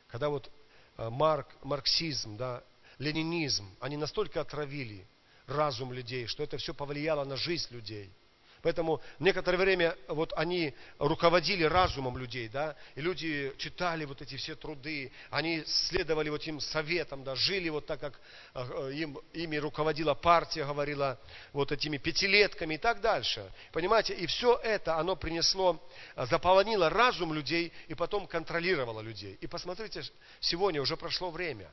когда 0.07 0.29
вот 0.29 0.51
марк, 0.97 1.47
марксизм, 1.61 2.37
да, 2.37 2.63
ленинизм, 2.97 3.69
они 3.79 3.97
настолько 3.97 4.41
отравили 4.41 5.05
разум 5.45 5.93
людей, 5.93 6.25
что 6.27 6.43
это 6.43 6.57
все 6.57 6.73
повлияло 6.73 7.23
на 7.23 7.35
жизнь 7.35 7.73
людей– 7.73 8.11
Поэтому 8.67 8.99
некоторое 9.19 9.57
время 9.57 9.95
вот 10.09 10.33
они 10.35 10.73
руководили 10.99 11.63
разумом 11.63 12.17
людей, 12.17 12.49
да, 12.49 12.75
и 12.95 12.99
люди 12.99 13.53
читали 13.57 14.03
вот 14.03 14.21
эти 14.21 14.35
все 14.35 14.55
труды, 14.55 15.09
они 15.29 15.63
следовали 15.65 16.27
вот 16.27 16.41
этим 16.41 16.59
советам, 16.59 17.23
да, 17.23 17.33
жили 17.33 17.69
вот 17.69 17.85
так, 17.85 18.01
как 18.01 18.19
э, 18.55 18.91
им, 18.93 19.17
ими 19.31 19.55
руководила 19.55 20.15
партия, 20.15 20.65
говорила 20.65 21.17
вот 21.53 21.71
этими 21.71 21.95
пятилетками 21.95 22.73
и 22.73 22.77
так 22.77 22.99
дальше. 22.99 23.49
Понимаете, 23.71 24.13
и 24.13 24.25
все 24.25 24.59
это, 24.61 24.97
оно 24.97 25.15
принесло, 25.15 25.81
э, 26.17 26.25
заполонило 26.25 26.89
разум 26.89 27.31
людей 27.31 27.71
и 27.87 27.95
потом 27.95 28.27
контролировало 28.27 28.99
людей. 28.99 29.37
И 29.39 29.47
посмотрите, 29.47 30.03
сегодня 30.41 30.81
уже 30.81 30.97
прошло 30.97 31.31
время 31.31 31.71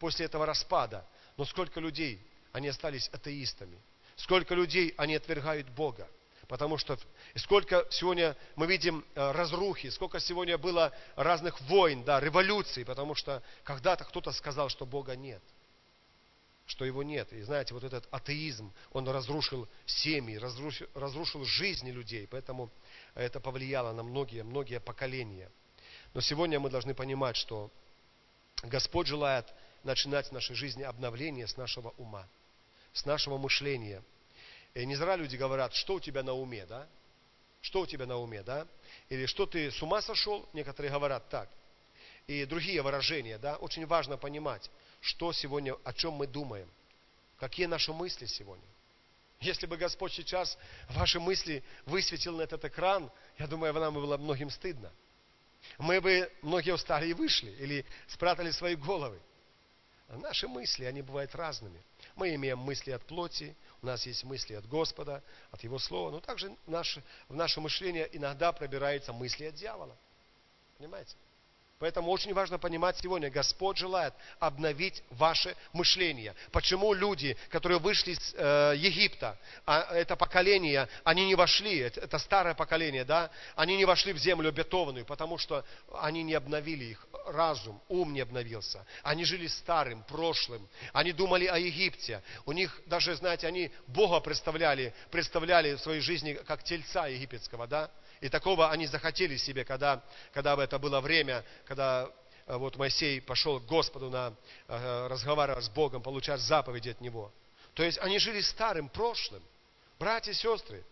после 0.00 0.26
этого 0.26 0.44
распада, 0.44 1.06
но 1.36 1.44
сколько 1.44 1.78
людей, 1.78 2.20
они 2.50 2.66
остались 2.66 3.08
атеистами. 3.12 3.80
Сколько 4.16 4.54
людей, 4.54 4.94
они 4.96 5.14
отвергают 5.14 5.68
Бога. 5.68 6.08
Потому 6.48 6.78
что 6.78 6.98
сколько 7.34 7.86
сегодня 7.90 8.36
мы 8.54 8.66
видим 8.66 9.04
э, 9.14 9.32
разрухи, 9.32 9.90
сколько 9.90 10.20
сегодня 10.20 10.56
было 10.56 10.92
разных 11.16 11.60
войн, 11.62 12.04
да, 12.04 12.20
революций, 12.20 12.84
потому 12.84 13.14
что 13.14 13.42
когда-то 13.64 14.04
кто-то 14.04 14.30
сказал, 14.32 14.68
что 14.68 14.86
Бога 14.86 15.16
нет, 15.16 15.42
что 16.66 16.84
его 16.84 17.02
нет. 17.02 17.32
И 17.32 17.42
знаете, 17.42 17.74
вот 17.74 17.82
этот 17.82 18.06
атеизм, 18.12 18.72
он 18.92 19.08
разрушил 19.08 19.68
семьи, 19.86 20.36
разрушил, 20.36 20.86
разрушил 20.94 21.44
жизни 21.44 21.90
людей, 21.90 22.28
поэтому 22.30 22.70
это 23.14 23.40
повлияло 23.40 23.92
на 23.92 24.04
многие, 24.04 24.44
многие 24.44 24.78
поколения. 24.78 25.50
Но 26.14 26.20
сегодня 26.20 26.60
мы 26.60 26.70
должны 26.70 26.94
понимать, 26.94 27.36
что 27.36 27.70
Господь 28.62 29.08
желает 29.08 29.46
начинать 29.82 30.28
в 30.28 30.32
нашей 30.32 30.54
жизни 30.54 30.82
обновление 30.82 31.46
с 31.46 31.56
нашего 31.56 31.90
ума 31.98 32.26
с 32.96 33.04
нашего 33.04 33.36
мышления. 33.36 34.02
И 34.76 34.84
не 34.84 34.94
зря 34.94 35.16
люди 35.16 35.36
говорят, 35.36 35.72
что 35.72 35.94
у 35.94 36.00
тебя 36.00 36.22
на 36.22 36.34
уме, 36.34 36.66
да? 36.66 36.86
Что 37.62 37.80
у 37.80 37.86
тебя 37.86 38.04
на 38.04 38.18
уме, 38.18 38.42
да? 38.42 38.66
Или 39.08 39.24
что 39.24 39.46
ты 39.46 39.70
с 39.70 39.82
ума 39.82 40.02
сошел? 40.02 40.46
Некоторые 40.52 40.92
говорят 40.92 41.26
так. 41.30 41.48
И 42.26 42.44
другие 42.44 42.82
выражения, 42.82 43.38
да? 43.38 43.56
Очень 43.56 43.86
важно 43.86 44.18
понимать, 44.18 44.70
что 45.00 45.32
сегодня, 45.32 45.76
о 45.82 45.94
чем 45.94 46.12
мы 46.12 46.26
думаем. 46.26 46.68
Какие 47.38 47.64
наши 47.64 47.90
мысли 47.94 48.26
сегодня. 48.26 48.66
Если 49.40 49.64
бы 49.64 49.78
Господь 49.78 50.12
сейчас 50.12 50.58
ваши 50.90 51.20
мысли 51.20 51.64
высветил 51.86 52.36
на 52.36 52.42
этот 52.42 52.62
экран, 52.66 53.10
я 53.38 53.46
думаю, 53.46 53.72
нам 53.72 53.94
было 53.94 54.18
многим 54.18 54.50
стыдно. 54.50 54.92
Мы 55.78 56.02
бы, 56.02 56.30
многие 56.42 56.74
устали 56.74 57.08
и 57.08 57.14
вышли, 57.14 57.50
или 57.52 57.86
спрятали 58.08 58.50
свои 58.50 58.76
головы. 58.76 59.18
Наши 60.08 60.46
мысли, 60.46 60.84
они 60.84 61.00
бывают 61.00 61.34
разными. 61.34 61.82
Мы 62.14 62.34
имеем 62.34 62.58
мысли 62.58 62.90
от 62.90 63.04
плоти, 63.06 63.56
у 63.82 63.86
нас 63.86 64.06
есть 64.06 64.24
мысли 64.24 64.54
от 64.54 64.66
Господа, 64.66 65.22
от 65.50 65.62
Его 65.62 65.78
Слова, 65.78 66.10
но 66.10 66.20
также 66.20 66.56
в 66.66 66.70
наше, 66.70 67.02
в 67.28 67.34
наше 67.34 67.60
мышление 67.60 68.08
иногда 68.16 68.52
пробираются 68.52 69.12
мысли 69.12 69.46
от 69.46 69.54
дьявола. 69.54 69.96
Понимаете? 70.78 71.16
Поэтому 71.78 72.10
очень 72.10 72.32
важно 72.32 72.58
понимать 72.58 72.96
сегодня, 72.96 73.28
Господь 73.28 73.76
желает 73.76 74.14
обновить 74.38 75.02
ваше 75.10 75.54
мышление. 75.74 76.34
Почему 76.50 76.94
люди, 76.94 77.36
которые 77.50 77.78
вышли 77.78 78.12
из 78.12 78.34
э, 78.34 78.72
Египта, 78.78 79.38
а 79.66 79.82
это 79.92 80.16
поколение, 80.16 80.88
они 81.04 81.26
не 81.26 81.34
вошли, 81.34 81.80
это, 81.80 82.00
это 82.00 82.18
старое 82.18 82.54
поколение, 82.54 83.04
да, 83.04 83.30
они 83.56 83.76
не 83.76 83.84
вошли 83.84 84.14
в 84.14 84.18
землю 84.18 84.48
обетованную, 84.48 85.04
потому 85.04 85.36
что 85.36 85.66
они 86.00 86.22
не 86.22 86.32
обновили 86.32 86.84
их 86.86 87.06
разум, 87.26 87.78
ум 87.88 88.14
не 88.14 88.20
обновился. 88.20 88.86
Они 89.02 89.26
жили 89.26 89.46
старым, 89.46 90.02
прошлым, 90.04 90.66
они 90.94 91.12
думали 91.12 91.44
о 91.44 91.58
Египте. 91.58 92.22
У 92.46 92.52
них 92.52 92.80
даже, 92.86 93.14
знаете, 93.16 93.46
они 93.48 93.70
Бога 93.86 94.20
представляли, 94.20 94.94
представляли 95.10 95.74
в 95.74 95.80
своей 95.80 96.00
жизни 96.00 96.32
как 96.46 96.62
тельца 96.62 97.06
египетского, 97.06 97.66
да, 97.66 97.90
и 98.20 98.28
такого 98.28 98.70
они 98.70 98.86
захотели 98.86 99.36
себе, 99.36 99.64
когда, 99.64 100.02
когда 100.32 100.54
это 100.62 100.78
было 100.78 101.00
время, 101.00 101.44
когда 101.66 102.10
э, 102.46 102.56
вот 102.56 102.76
Моисей 102.76 103.20
пошел 103.20 103.60
к 103.60 103.66
Господу 103.66 104.10
на 104.10 104.34
э, 104.68 105.06
разговаривать 105.08 105.64
с 105.64 105.68
Богом, 105.68 106.02
получать 106.02 106.40
заповеди 106.40 106.90
от 106.90 107.00
Него. 107.00 107.32
То 107.74 107.82
есть 107.82 107.98
они 107.98 108.18
жили 108.18 108.40
старым 108.40 108.88
прошлым. 108.88 109.42
Братья 109.98 110.30
и 110.30 110.34
сестры, 110.34 110.84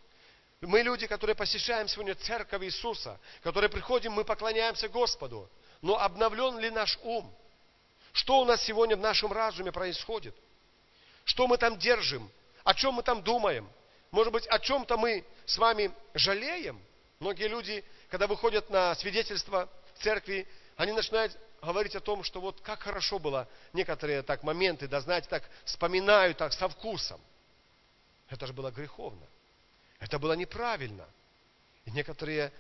мы 0.61 0.83
люди, 0.83 1.07
которые 1.07 1.35
посещаем 1.35 1.89
сегодня 1.89 2.15
церковь 2.15 2.63
Иисуса, 2.63 3.19
которые 3.43 3.71
приходим, 3.71 4.13
мы 4.13 4.25
поклоняемся 4.25 4.89
Господу. 4.89 5.49
Но 5.83 5.99
обновлен 5.99 6.59
ли 6.59 6.71
наш 6.71 6.99
ум? 7.03 7.33
Что 8.13 8.41
у 8.41 8.45
нас 8.45 8.63
сегодня 8.63 8.97
в 8.97 9.01
нашем 9.01 9.33
разуме 9.33 9.73
происходит? 9.73 10.35
Что 11.25 11.47
мы 11.47 11.59
там 11.59 11.79
держим? 11.79 12.31
О 12.63 12.75
чем 12.75 12.95
мы 12.95 13.03
там 13.03 13.23
думаем? 13.23 13.69
Может 14.11 14.33
быть, 14.33 14.47
о 14.47 14.59
чем-то 14.59 14.97
мы 14.97 15.25
с 15.45 15.59
вами 15.59 15.91
жалеем? 16.15 16.81
Многие 17.25 17.49
люди, 17.49 17.83
когда 18.11 18.27
выходят 18.27 18.69
на 18.69 18.95
свидетельство 18.97 19.67
в 19.95 20.03
церкви, 20.03 20.47
они 20.77 20.93
начинают 20.93 21.35
говорить 21.63 21.97
о 21.97 22.01
том, 22.01 22.23
что 22.23 22.39
вот 22.39 22.61
как 22.61 22.83
хорошо 22.83 23.19
было 23.19 23.49
некоторые 23.73 24.21
так 24.21 24.43
моменты, 24.43 24.89
да 24.89 25.01
знаете, 25.01 25.31
так 25.31 25.43
вспоминают 25.65 26.37
так 26.37 26.53
со 26.53 26.69
вкусом. 26.69 27.19
Это 28.29 28.47
же 28.47 28.53
было 28.53 28.71
греховно. 28.71 29.27
Это 30.01 30.19
было 30.19 30.35
неправильно. 30.35 31.09
И 31.87 31.93
некоторые 31.93 32.53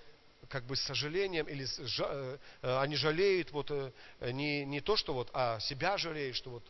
как 0.48 0.64
бы 0.64 0.76
с 0.76 0.80
сожалением 0.80 1.44
или 1.44 1.66
э, 1.66 2.38
э, 2.62 2.78
они 2.78 2.96
жалеют 2.96 3.52
вот 3.52 3.70
э, 3.70 3.92
не, 4.30 4.64
не 4.64 4.80
то, 4.80 4.96
что 4.96 5.12
вот, 5.12 5.28
а 5.34 5.60
себя 5.60 5.98
жалеют, 5.98 6.36
что 6.36 6.48
вот. 6.48 6.64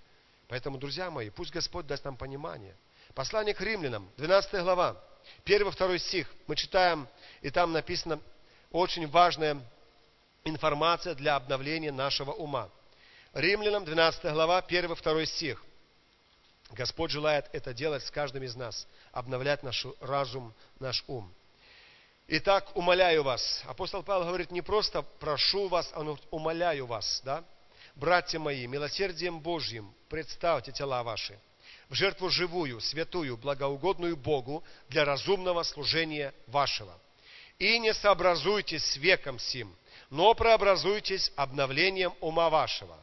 Поэтому, 0.49 0.79
друзья 0.79 1.13
мои, 1.13 1.31
пусть 1.31 1.53
Господь 1.53 1.87
даст 1.87 2.05
нам 2.05 2.17
понимание. 2.17 2.75
Послание 3.15 3.55
к 3.55 3.61
римлянам, 3.61 4.11
12 4.17 4.63
глава, 4.65 5.01
1-2 5.45 5.99
стих. 5.99 6.31
Мы 6.47 6.57
читаем, 6.57 7.09
и 7.43 7.51
там 7.51 7.73
написано 7.73 8.21
очень 8.71 9.07
важная 9.09 9.61
информация 10.45 11.15
для 11.15 11.37
обновления 11.37 11.93
нашего 11.93 12.33
ума. 12.33 12.69
Римлянам, 13.33 13.85
12 13.85 14.33
глава, 14.33 14.65
1-2 14.69 15.27
стих. 15.27 15.65
Господь 16.71 17.11
желает 17.11 17.47
это 17.53 17.75
делать 17.75 18.05
с 18.05 18.11
каждым 18.11 18.43
из 18.43 18.57
нас, 18.57 18.87
обновлять 19.13 19.63
наш 19.63 19.87
разум, 20.01 20.55
наш 20.81 21.05
ум. 21.07 21.33
Итак, 22.27 22.75
умоляю 22.75 23.23
вас. 23.23 23.63
Апостол 23.67 24.03
Павел 24.03 24.27
говорит, 24.27 24.51
не 24.51 24.63
просто 24.63 25.03
прошу 25.03 25.69
вас, 25.69 25.91
а 25.93 26.01
умоляю 26.31 26.87
вас, 26.87 27.21
да? 27.25 27.45
Братья 27.95 28.39
мои, 28.39 28.67
милосердием 28.67 29.41
Божьим 29.41 29.95
представьте 30.09 30.73
тела 30.73 31.03
ваши 31.03 31.39
в 31.89 31.95
жертву 31.95 32.31
живую, 32.31 32.81
святую, 32.81 33.37
благоугодную 33.37 34.17
Богу 34.17 34.65
для 34.89 35.05
разумного 35.05 35.63
служения 35.63 36.35
вашего. 36.47 36.99
И 37.59 37.79
не 37.79 37.95
сообразуйтесь 37.95 38.85
с 38.85 38.97
веком 38.97 39.39
сим, 39.39 39.75
но 40.11 40.35
преобразуйтесь 40.35 41.33
обновлением 41.37 42.15
ума 42.21 42.51
вашего, 42.51 42.99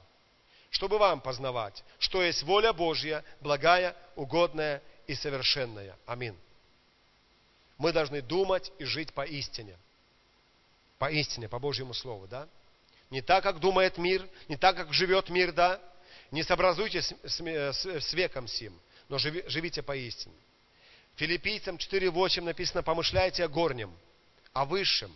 чтобы 0.70 0.98
вам 0.98 1.22
познавать, 1.22 1.84
что 2.00 2.22
есть 2.22 2.44
воля 2.44 2.74
Божья, 2.74 3.24
благая, 3.40 3.96
угодная 4.16 4.82
и 5.08 5.16
совершенная. 5.16 5.98
Аминь. 6.06 6.38
Мы 7.78 7.92
должны 7.92 8.22
думать 8.22 8.72
и 8.78 8.86
жить 8.86 9.14
по 9.14 9.26
истине. 9.26 9.76
По 11.00 11.10
истине, 11.10 11.50
по 11.50 11.58
Божьему 11.58 11.94
Слову, 11.94 12.28
да? 12.28 12.48
Не 13.10 13.22
так, 13.22 13.44
как 13.44 13.60
думает 13.60 13.98
мир, 13.98 14.28
не 14.48 14.56
так, 14.56 14.76
как 14.76 14.94
живет 14.94 15.30
мир, 15.30 15.52
да? 15.52 15.82
Не 16.32 16.44
сообразуйтесь 16.44 17.14
с, 17.24 18.14
веком 18.14 18.48
сим, 18.48 18.80
но 19.10 19.18
живи, 19.18 19.44
живите 19.48 19.84
по 19.84 19.96
истине. 19.96 20.36
Филиппийцам 21.16 21.76
4.8 21.76 22.42
написано, 22.42 22.84
помышляйте 22.84 23.44
о 23.44 23.50
горнем, 23.50 23.94
о 24.54 24.64
высшем, 24.64 25.14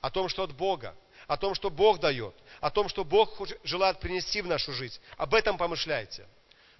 о 0.00 0.10
том, 0.10 0.28
что 0.28 0.42
от 0.42 0.52
Бога, 0.52 0.96
о 1.28 1.36
том, 1.36 1.54
что 1.54 1.70
Бог 1.70 2.00
дает, 2.00 2.34
о 2.60 2.70
том, 2.70 2.88
что 2.88 3.04
Бог 3.04 3.40
желает 3.62 4.00
принести 4.00 4.42
в 4.42 4.46
нашу 4.48 4.72
жизнь. 4.72 5.00
Об 5.16 5.34
этом 5.34 5.56
помышляйте. 5.56 6.26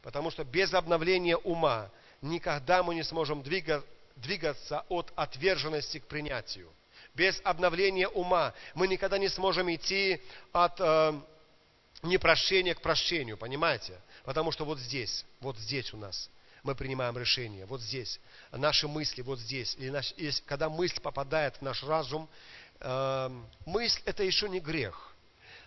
Потому 0.02 0.30
что 0.30 0.42
без 0.44 0.74
обновления 0.74 1.36
ума 1.36 1.90
никогда 2.20 2.82
мы 2.82 2.96
не 2.96 3.04
сможем 3.04 3.42
двигаться 4.16 4.84
от 4.88 5.12
отверженности 5.14 5.98
к 5.98 6.06
принятию. 6.06 6.72
Без 7.14 7.40
обновления 7.44 8.08
ума 8.08 8.54
мы 8.74 8.88
никогда 8.88 9.18
не 9.18 9.28
сможем 9.28 9.72
идти 9.72 10.20
от 10.52 10.80
э, 12.02 12.06
непрощения 12.06 12.74
к 12.74 12.80
прощению, 12.80 13.36
понимаете? 13.36 14.00
Потому 14.24 14.50
что 14.50 14.64
вот 14.64 14.78
здесь, 14.78 15.24
вот 15.40 15.56
здесь 15.58 15.92
у 15.92 15.96
нас 15.96 16.30
мы 16.64 16.74
принимаем 16.74 17.16
решение, 17.16 17.64
вот 17.66 17.80
здесь, 17.80 18.20
наши 18.50 18.88
мысли 18.88 19.22
вот 19.22 19.38
здесь. 19.38 19.76
И 19.78 19.90
наш, 19.90 20.12
есть, 20.16 20.44
когда 20.44 20.68
мысль 20.68 21.00
попадает 21.00 21.56
в 21.56 21.62
наш 21.62 21.82
разум, 21.84 22.28
Эм, 22.80 23.48
мысль 23.66 24.00
это 24.04 24.22
еще 24.22 24.48
не 24.48 24.60
грех. 24.60 25.12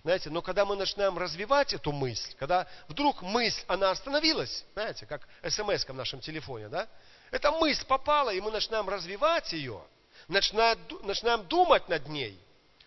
Знаете, 0.04 0.30
но 0.30 0.42
когда 0.42 0.66
мы 0.66 0.76
начинаем 0.76 1.18
развивать 1.18 1.74
эту 1.74 1.92
мысль, 1.92 2.34
когда 2.40 2.68
вдруг 2.88 3.22
мысль, 3.22 3.62
она 3.68 3.92
остановилась, 3.92 4.66
знаете, 4.74 5.06
как 5.06 5.28
смс 5.48 5.86
в 5.86 5.94
нашем 5.94 6.22
телефоне, 6.22 6.70
да? 6.70 6.88
Эта 7.30 7.52
мысль 7.52 7.86
попала, 7.86 8.34
и 8.34 8.42
мы 8.42 8.50
начинаем 8.50 8.90
развивать 8.90 9.52
ее, 9.54 9.84
начинаем, 10.28 10.80
начинаем 11.04 11.46
думать 11.48 11.88
над 11.88 12.08
ней, 12.08 12.40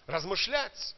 размышлять, 0.06 0.96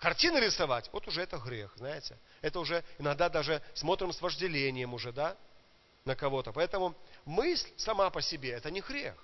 картины 0.00 0.38
рисовать, 0.38 0.88
вот 0.92 1.06
уже 1.06 1.22
это 1.22 1.38
грех, 1.38 1.72
знаете. 1.76 2.18
Это 2.40 2.58
уже 2.58 2.82
иногда 2.98 3.28
даже 3.28 3.62
смотрим 3.74 4.12
с 4.12 4.20
вожделением 4.20 4.94
уже, 4.94 5.12
да, 5.12 5.36
на 6.04 6.16
кого-то. 6.16 6.52
Поэтому 6.52 6.94
мысль 7.24 7.68
сама 7.76 8.10
по 8.10 8.20
себе, 8.20 8.50
это 8.50 8.70
не 8.70 8.80
грех. 8.80 9.14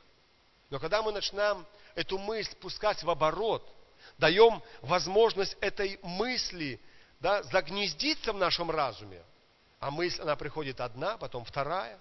Но 0.71 0.79
когда 0.79 1.03
мы 1.03 1.13
начинаем 1.13 1.67
эту 1.95 2.19
мысль 2.19 2.55
пускать 2.57 3.03
в 3.03 3.11
оборот, 3.11 3.67
даем 4.19 4.63
возможность 4.83 5.57
этой 5.61 5.99
мысли 6.03 6.81
да, 7.21 7.43
загнездиться 7.45 8.33
в 8.33 8.37
нашем 8.37 8.71
разуме, 8.71 9.23
а 9.81 9.91
мысль, 9.91 10.21
она 10.23 10.37
приходит 10.37 10.81
одна, 10.81 11.17
потом 11.17 11.45
вторая. 11.45 11.99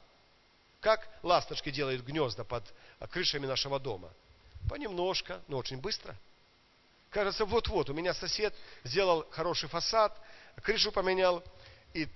Как 0.82 1.08
ласточки 1.24 1.72
делают 1.72 2.04
гнезда 2.04 2.44
под 2.44 2.64
крышами 3.10 3.46
нашего 3.46 3.80
дома? 3.80 4.12
Понемножко, 4.70 5.42
но 5.48 5.58
очень 5.58 5.78
быстро. 5.78 6.16
Кажется, 7.16 7.46
вот-вот, 7.46 7.90
у 7.90 7.94
меня 7.94 8.14
сосед 8.14 8.54
сделал 8.84 9.26
хороший 9.32 9.70
фасад, 9.70 10.22
крышу 10.62 10.92
поменял, 10.92 11.42
и 11.94 12.10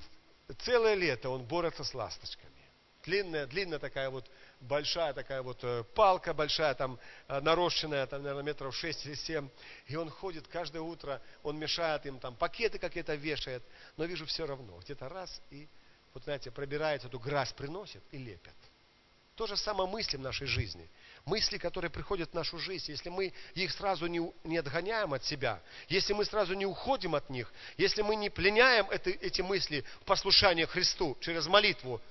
целое 0.65 0.95
лето 0.95 1.29
он 1.29 1.45
борется 1.45 1.85
с 1.85 1.93
ласточками. 1.93 2.51
Длинная, 3.05 3.47
длинная 3.47 3.79
такая 3.79 4.09
вот 4.09 4.29
большая 4.59 5.13
такая 5.13 5.41
вот 5.41 5.63
э, 5.63 5.85
палка 5.95 6.33
большая, 6.33 6.73
там 6.73 6.99
э, 7.29 7.39
нарощенная, 7.39 8.07
там, 8.07 8.23
наверное, 8.23 8.43
метров 8.43 8.75
6 8.75 9.05
или 9.05 9.13
7. 9.13 9.47
И 9.87 9.95
он 9.95 10.09
ходит 10.09 10.49
каждое 10.49 10.81
утро, 10.81 11.21
он 11.43 11.57
мешает 11.57 12.05
им, 12.05 12.19
там 12.19 12.35
пакеты 12.35 12.77
какие-то 12.77 13.15
вешает. 13.15 13.63
Но 13.95 14.03
вижу 14.03 14.25
все 14.25 14.45
равно, 14.45 14.79
где-то 14.79 15.07
раз 15.07 15.41
и, 15.49 15.69
вот 16.13 16.25
знаете, 16.25 16.51
пробирает 16.51 17.05
эту 17.05 17.19
грязь, 17.19 17.53
приносит 17.53 18.03
и 18.11 18.17
лепят. 18.17 18.55
То 19.35 19.47
же 19.47 19.55
самое 19.55 19.89
мысли 19.89 20.17
в 20.17 20.19
нашей 20.19 20.47
жизни. 20.47 20.89
Мысли, 21.25 21.57
которые 21.57 21.91
приходят 21.91 22.31
в 22.31 22.33
нашу 22.33 22.57
жизнь, 22.57 22.91
если 22.91 23.09
мы 23.09 23.33
их 23.53 23.71
сразу 23.71 24.07
не, 24.07 24.31
не 24.43 24.57
отгоняем 24.57 25.13
от 25.13 25.23
себя, 25.23 25.61
если 25.87 26.13
мы 26.13 26.25
сразу 26.25 26.53
не 26.53 26.65
уходим 26.65 27.15
от 27.15 27.29
них, 27.29 27.51
если 27.77 28.01
мы 28.01 28.15
не 28.15 28.29
пленяем 28.29 28.89
это, 28.89 29.09
эти 29.09 29.41
мысли 29.41 29.83
в 30.01 30.05
послушание 30.05 30.65
Христу 30.65 31.17
через 31.19 31.47
молитву, 31.47 32.01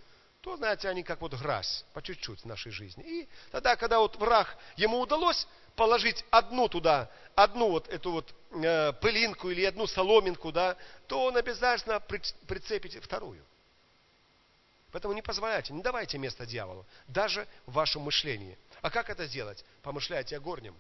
то, 0.41 0.57
знаете, 0.57 0.89
они 0.89 1.03
как 1.03 1.21
вот 1.21 1.35
грязь, 1.35 1.85
по 1.93 2.01
чуть-чуть 2.03 2.41
в 2.41 2.45
нашей 2.45 2.71
жизни. 2.71 3.05
И 3.05 3.29
тогда, 3.51 3.77
когда 3.77 3.99
вот 3.99 4.17
враг, 4.17 4.57
ему 4.77 5.01
удалось 5.01 5.47
положить 5.75 6.25
одну 6.31 6.69
туда, 6.69 7.11
одну 7.35 7.71
вот 7.71 7.89
эту 7.89 8.13
вот 8.13 8.35
э, 8.53 8.93
пылинку 8.95 9.51
или 9.51 9.65
одну 9.65 9.87
соломинку, 9.87 10.53
да, 10.53 10.77
то 11.07 11.25
он 11.25 11.37
обязательно 11.37 12.01
прицепит 12.01 13.03
вторую. 13.03 13.45
Поэтому 14.91 15.15
не 15.15 15.23
позволяйте, 15.23 15.73
не 15.73 15.83
давайте 15.83 16.19
место 16.19 16.47
дьяволу, 16.47 16.87
даже 17.07 17.47
в 17.67 17.73
вашем 17.73 18.03
мышлении. 18.03 18.57
А 18.81 18.91
как 18.91 19.11
это 19.11 19.27
сделать? 19.27 19.65
Помышляйте 19.83 20.37
о 20.37 20.41
горнем. 20.41 20.75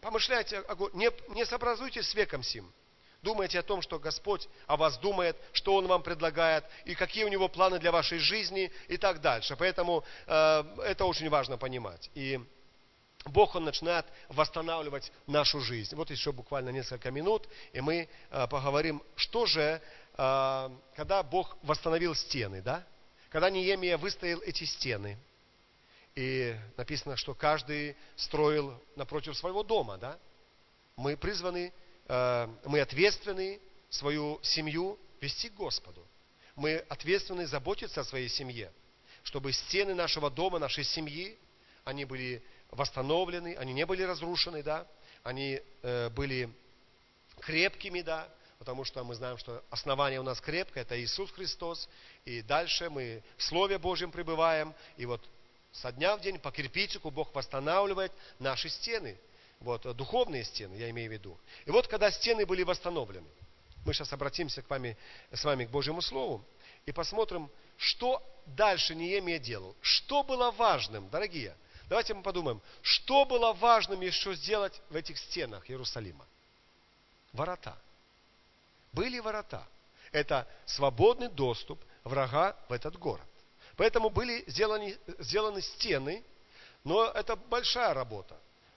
Помышляйте 0.00 0.58
о 0.58 0.74
горнем. 0.74 0.98
Не, 0.98 1.34
не 1.34 1.44
сообразуйтесь 1.44 2.08
с 2.08 2.14
веком 2.14 2.42
сим. 2.42 2.72
Думайте 3.20 3.58
о 3.58 3.62
том, 3.62 3.82
что 3.82 3.98
Господь 3.98 4.48
о 4.66 4.76
вас 4.76 4.96
думает, 4.98 5.36
что 5.52 5.74
Он 5.74 5.86
вам 5.86 6.02
предлагает, 6.02 6.64
и 6.84 6.94
какие 6.94 7.24
у 7.24 7.28
Него 7.28 7.48
планы 7.48 7.78
для 7.78 7.90
вашей 7.90 8.18
жизни 8.18 8.72
и 8.86 8.96
так 8.96 9.20
дальше. 9.20 9.56
Поэтому 9.56 10.04
э, 10.26 10.64
это 10.84 11.04
очень 11.04 11.28
важно 11.28 11.58
понимать. 11.58 12.10
И 12.14 12.40
Бог, 13.24 13.56
Он 13.56 13.64
начинает 13.64 14.06
восстанавливать 14.28 15.10
нашу 15.26 15.60
жизнь. 15.60 15.96
Вот 15.96 16.10
еще 16.10 16.30
буквально 16.30 16.70
несколько 16.70 17.10
минут, 17.10 17.48
и 17.72 17.80
мы 17.80 18.08
э, 18.30 18.46
поговорим, 18.46 19.02
что 19.16 19.46
же, 19.46 19.82
когда 20.94 21.22
Бог 21.22 21.56
восстановил 21.62 22.14
стены, 22.14 22.60
да? 22.60 22.84
Когда 23.30 23.50
Неемия 23.50 23.96
выстоял 23.96 24.40
эти 24.40 24.64
стены, 24.64 25.16
и 26.14 26.56
написано, 26.76 27.16
что 27.16 27.34
каждый 27.34 27.96
строил 28.16 28.82
напротив 28.96 29.36
своего 29.36 29.62
дома, 29.62 29.96
да? 29.96 30.18
Мы 30.96 31.16
призваны 31.16 31.72
Э, 32.08 32.48
мы 32.64 32.80
ответственны 32.80 33.60
свою 33.90 34.40
семью 34.42 34.98
вести 35.20 35.50
к 35.50 35.54
Господу. 35.54 36.06
Мы 36.56 36.76
ответственны 36.88 37.46
заботиться 37.46 38.00
о 38.00 38.04
своей 38.04 38.28
семье, 38.28 38.72
чтобы 39.22 39.52
стены 39.52 39.94
нашего 39.94 40.30
дома, 40.30 40.58
нашей 40.58 40.84
семьи, 40.84 41.38
они 41.84 42.04
были 42.04 42.42
восстановлены, 42.70 43.54
они 43.56 43.72
не 43.72 43.86
были 43.86 44.02
разрушены, 44.02 44.62
да, 44.62 44.86
они 45.22 45.60
э, 45.82 46.10
были 46.10 46.50
крепкими, 47.40 48.00
да, 48.00 48.28
потому 48.58 48.84
что 48.84 49.04
мы 49.04 49.14
знаем, 49.14 49.38
что 49.38 49.62
основание 49.70 50.20
у 50.20 50.24
нас 50.24 50.40
крепкое, 50.40 50.82
это 50.82 51.00
Иисус 51.00 51.30
Христос, 51.32 51.88
и 52.24 52.42
дальше 52.42 52.90
мы 52.90 53.22
в 53.36 53.42
Слове 53.42 53.78
Божьем 53.78 54.10
пребываем, 54.10 54.74
и 54.96 55.06
вот 55.06 55.22
со 55.72 55.92
дня 55.92 56.16
в 56.16 56.20
день 56.20 56.38
по 56.38 56.50
кирпичику 56.50 57.10
Бог 57.10 57.34
восстанавливает 57.34 58.12
наши 58.38 58.68
стены, 58.68 59.18
вот, 59.60 59.82
духовные 59.96 60.44
стены, 60.44 60.74
я 60.74 60.90
имею 60.90 61.08
в 61.08 61.12
виду. 61.12 61.38
И 61.66 61.70
вот, 61.70 61.88
когда 61.88 62.10
стены 62.10 62.46
были 62.46 62.62
восстановлены, 62.62 63.28
мы 63.84 63.94
сейчас 63.94 64.12
обратимся 64.12 64.62
к 64.62 64.70
вами, 64.70 64.96
с 65.32 65.44
вами 65.44 65.64
к 65.64 65.70
Божьему 65.70 66.02
Слову 66.02 66.44
и 66.84 66.92
посмотрим, 66.92 67.50
что 67.76 68.22
дальше 68.46 68.94
Неемия 68.94 69.38
делал. 69.38 69.76
Что 69.80 70.22
было 70.22 70.50
важным, 70.50 71.08
дорогие? 71.10 71.56
Давайте 71.88 72.12
мы 72.12 72.22
подумаем, 72.22 72.60
что 72.82 73.24
было 73.24 73.52
важным 73.52 74.00
еще 74.00 74.34
сделать 74.34 74.80
в 74.90 74.96
этих 74.96 75.16
стенах 75.16 75.70
Иерусалима? 75.70 76.26
Ворота. 77.32 77.78
Были 78.98 79.20
ворота. 79.20 79.64
Это 80.10 80.48
свободный 80.66 81.28
доступ 81.28 81.78
врага 82.02 82.56
в 82.68 82.72
этот 82.72 82.98
город. 82.98 83.28
Поэтому 83.76 84.10
были 84.10 84.42
сделаны, 84.48 84.98
сделаны 85.20 85.62
стены, 85.62 86.24
но 86.82 87.04
это 87.04 87.36
большая 87.36 87.94
работа. 87.94 88.36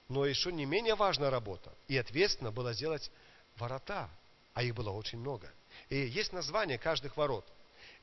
Но 0.10 0.27
еще 0.27 0.51
не 0.51 0.65
менее 0.65 0.93
важная 0.93 1.31
работа 1.31 1.73
и 1.88 1.97
ответственно 1.97 2.51
было 2.51 2.71
сделать 2.71 3.10
ворота, 3.57 4.12
а 4.53 4.62
их 4.62 4.75
было 4.75 4.91
очень 4.91 5.17
много. 5.17 5.51
И 5.89 5.95
есть 5.97 6.34
название 6.34 6.77
каждых 6.77 7.17
ворот. 7.17 7.45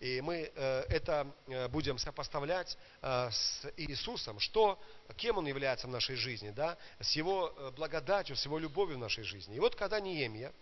И 0.01 0.21
мы 0.21 0.51
э, 0.53 0.81
это 0.89 1.25
э, 1.47 1.69
будем 1.69 1.99
сопоставлять 1.99 2.77
э, 3.01 3.31
с 3.31 3.73
Иисусом, 3.77 4.41
что, 4.41 4.77
кем 5.17 5.39
Он 5.39 5.47
является 5.47 5.87
в 5.87 5.91
нашей 5.91 6.17
жизни, 6.17 6.51
да, 6.51 6.77
с 6.99 7.13
Его 7.13 7.55
благодатью, 7.77 8.35
с 8.35 8.45
Его 8.45 8.59
любовью 8.59 8.97
в 8.97 9.01
нашей 9.01 9.23
жизни. 9.23 9.55
И 9.55 9.61
вот 9.61 9.77
когда 9.77 10.01
Неемия 10.01 10.53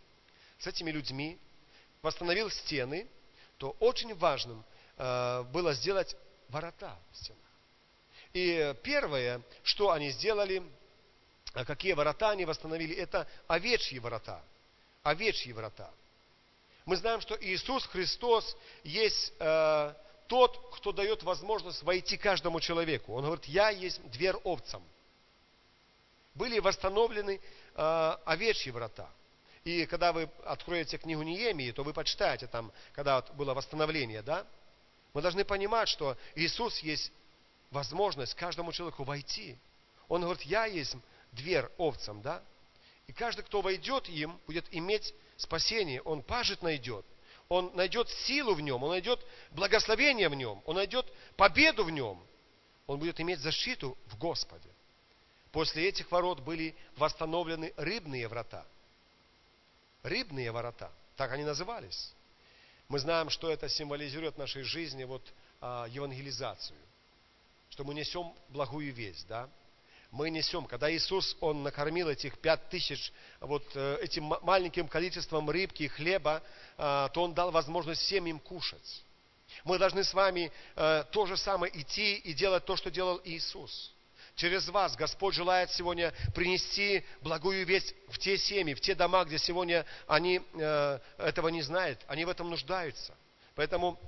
с 0.58 0.66
этими 0.66 0.90
людьми 0.90 1.38
восстановил 2.02 2.50
стены, 2.50 3.06
то 3.58 3.76
очень 3.80 4.14
важным 4.14 4.64
было 4.96 5.74
сделать 5.74 6.16
ворота 6.48 6.96
в 7.12 7.16
стенах. 7.16 7.40
И 8.32 8.74
первое, 8.82 9.40
что 9.62 9.90
они 9.90 10.10
сделали, 10.10 10.62
а 11.54 11.64
какие 11.64 11.94
ворота 11.94 12.30
они 12.30 12.44
восстановили? 12.44 12.94
Это 12.94 13.26
овечьи 13.46 13.98
ворота. 13.98 14.42
Овечьи 15.02 15.52
ворота. 15.52 15.90
Мы 16.84 16.96
знаем, 16.96 17.20
что 17.20 17.36
Иисус 17.40 17.86
Христос 17.86 18.56
есть 18.84 19.32
э, 19.38 19.94
тот, 20.28 20.76
кто 20.76 20.92
дает 20.92 21.22
возможность 21.22 21.82
войти 21.82 22.16
каждому 22.16 22.60
человеку. 22.60 23.14
Он 23.14 23.24
говорит, 23.24 23.46
я 23.46 23.70
есть 23.70 24.00
дверь 24.10 24.36
овцам. 24.44 24.82
Были 26.34 26.58
восстановлены 26.58 27.40
э, 27.74 28.16
овечьи 28.24 28.70
врата. 28.70 29.08
И 29.66 29.84
когда 29.86 30.12
вы 30.12 30.30
откроете 30.44 30.96
книгу 30.96 31.22
Неемии, 31.22 31.72
то 31.72 31.82
вы 31.82 31.92
почитаете 31.92 32.46
там, 32.46 32.70
когда 32.92 33.20
было 33.20 33.52
восстановление, 33.52 34.22
да? 34.22 34.46
Мы 35.12 35.22
должны 35.22 35.44
понимать, 35.44 35.88
что 35.88 36.16
Иисус 36.36 36.78
есть 36.84 37.10
возможность 37.72 38.34
каждому 38.34 38.70
человеку 38.70 39.02
войти. 39.02 39.58
Он 40.06 40.22
говорит, 40.22 40.42
я 40.42 40.66
есть 40.66 40.94
дверь 41.32 41.66
овцам, 41.78 42.22
да? 42.22 42.44
И 43.08 43.12
каждый, 43.12 43.42
кто 43.42 43.60
войдет 43.60 44.08
им, 44.08 44.38
будет 44.46 44.66
иметь 44.70 45.12
спасение. 45.36 46.00
Он 46.02 46.22
пажит 46.22 46.62
найдет. 46.62 47.04
Он 47.48 47.72
найдет 47.74 48.08
силу 48.08 48.54
в 48.54 48.60
нем, 48.60 48.84
он 48.84 48.90
найдет 48.90 49.18
благословение 49.50 50.28
в 50.28 50.36
нем, 50.36 50.62
он 50.64 50.76
найдет 50.76 51.12
победу 51.36 51.82
в 51.82 51.90
нем. 51.90 52.24
Он 52.86 53.00
будет 53.00 53.20
иметь 53.20 53.40
защиту 53.40 53.98
в 54.06 54.16
Господе. 54.16 54.68
После 55.50 55.88
этих 55.88 56.08
ворот 56.12 56.38
были 56.38 56.76
восстановлены 56.96 57.74
рыбные 57.76 58.28
врата– 58.28 58.64
рыбные 60.06 60.50
ворота, 60.52 60.90
так 61.16 61.32
они 61.32 61.44
назывались. 61.44 62.12
Мы 62.88 62.98
знаем, 62.98 63.30
что 63.30 63.50
это 63.50 63.68
символизирует 63.68 64.34
в 64.34 64.38
нашей 64.38 64.62
жизни 64.62 65.04
вот, 65.04 65.22
а, 65.60 65.86
евангелизацию, 65.88 66.78
что 67.70 67.84
мы 67.84 67.94
несем 67.94 68.32
благую 68.48 68.92
весть, 68.92 69.26
да? 69.26 69.48
Мы 70.12 70.30
несем, 70.30 70.66
когда 70.66 70.90
Иисус, 70.94 71.36
Он 71.40 71.64
накормил 71.64 72.08
этих 72.08 72.38
пять 72.38 72.68
тысяч 72.70 73.12
вот 73.40 73.64
э, 73.74 73.98
этим 74.00 74.32
маленьким 74.42 74.86
количеством 74.86 75.50
рыбки 75.50 75.82
и 75.82 75.88
хлеба, 75.88 76.42
а, 76.78 77.08
то 77.08 77.24
Он 77.24 77.34
дал 77.34 77.50
возможность 77.50 78.02
всем 78.02 78.26
им 78.26 78.38
кушать. 78.38 79.02
Мы 79.64 79.78
должны 79.78 80.04
с 80.04 80.14
вами 80.14 80.52
э, 80.76 81.04
то 81.10 81.26
же 81.26 81.36
самое 81.36 81.76
идти 81.78 82.16
и 82.16 82.32
делать 82.34 82.64
то, 82.64 82.76
что 82.76 82.90
делал 82.90 83.20
Иисус. 83.24 83.92
Через 84.34 84.68
вас 84.68 84.96
Господь 84.96 85.34
желает 85.34 85.70
сегодня 85.72 86.12
принести 86.34 87.04
благую 87.22 87.64
весть 87.64 87.94
в 88.08 88.18
те 88.18 88.36
семьи, 88.36 88.74
в 88.74 88.80
те 88.80 88.94
дома, 88.94 89.24
где 89.24 89.38
сегодня 89.38 89.86
они 90.06 90.42
э, 90.54 90.98
этого 91.18 91.48
не 91.48 91.62
знают, 91.62 92.00
они 92.08 92.24
в 92.24 92.28
этом 92.28 92.50
нуждаются. 92.50 93.14
Поэтому 93.54 93.98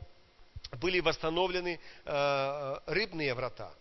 были 0.81 1.01
восстановлены 1.01 1.81
э, 2.05 2.77
рыбные 2.87 3.35
врата. 3.35 3.73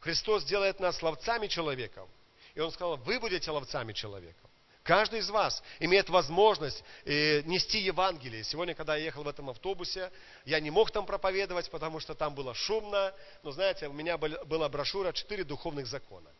Христос 0.00 0.44
делает 0.44 0.80
нас 0.80 1.02
ловцами 1.02 1.46
человеков. 1.46 2.08
И 2.54 2.60
Он 2.60 2.70
сказал, 2.70 2.96
вы 2.96 3.20
будете 3.20 3.50
ловцами 3.50 3.92
человеков. 3.92 4.50
Каждый 4.82 5.20
из 5.20 5.30
вас 5.30 5.62
имеет 5.78 6.08
возможность 6.10 6.82
э, 7.04 7.42
нести 7.42 7.78
Евангелие. 7.78 8.42
Сегодня, 8.42 8.74
когда 8.74 8.96
я 8.96 9.04
ехал 9.04 9.22
в 9.22 9.28
этом 9.28 9.48
автобусе, 9.50 10.10
я 10.44 10.58
не 10.58 10.70
мог 10.70 10.90
там 10.90 11.06
проповедовать, 11.06 11.70
потому 11.70 12.00
что 12.00 12.14
там 12.14 12.34
было 12.34 12.52
шумно. 12.52 13.14
Но 13.44 13.52
знаете, 13.52 13.86
у 13.86 13.92
меня 13.92 14.18
была 14.18 14.68
брошюра 14.68 15.12
«Четыре 15.12 15.44
духовных 15.44 15.86
закона». 15.86 16.30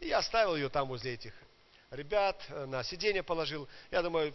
И 0.00 0.08
я 0.08 0.18
оставил 0.18 0.56
ее 0.56 0.70
там 0.70 0.88
возле 0.88 1.14
этих 1.14 1.34
ребят, 1.90 2.42
э, 2.48 2.64
на 2.64 2.82
сиденье 2.82 3.22
положил. 3.22 3.68
Я 3.90 4.02
думаю, 4.02 4.34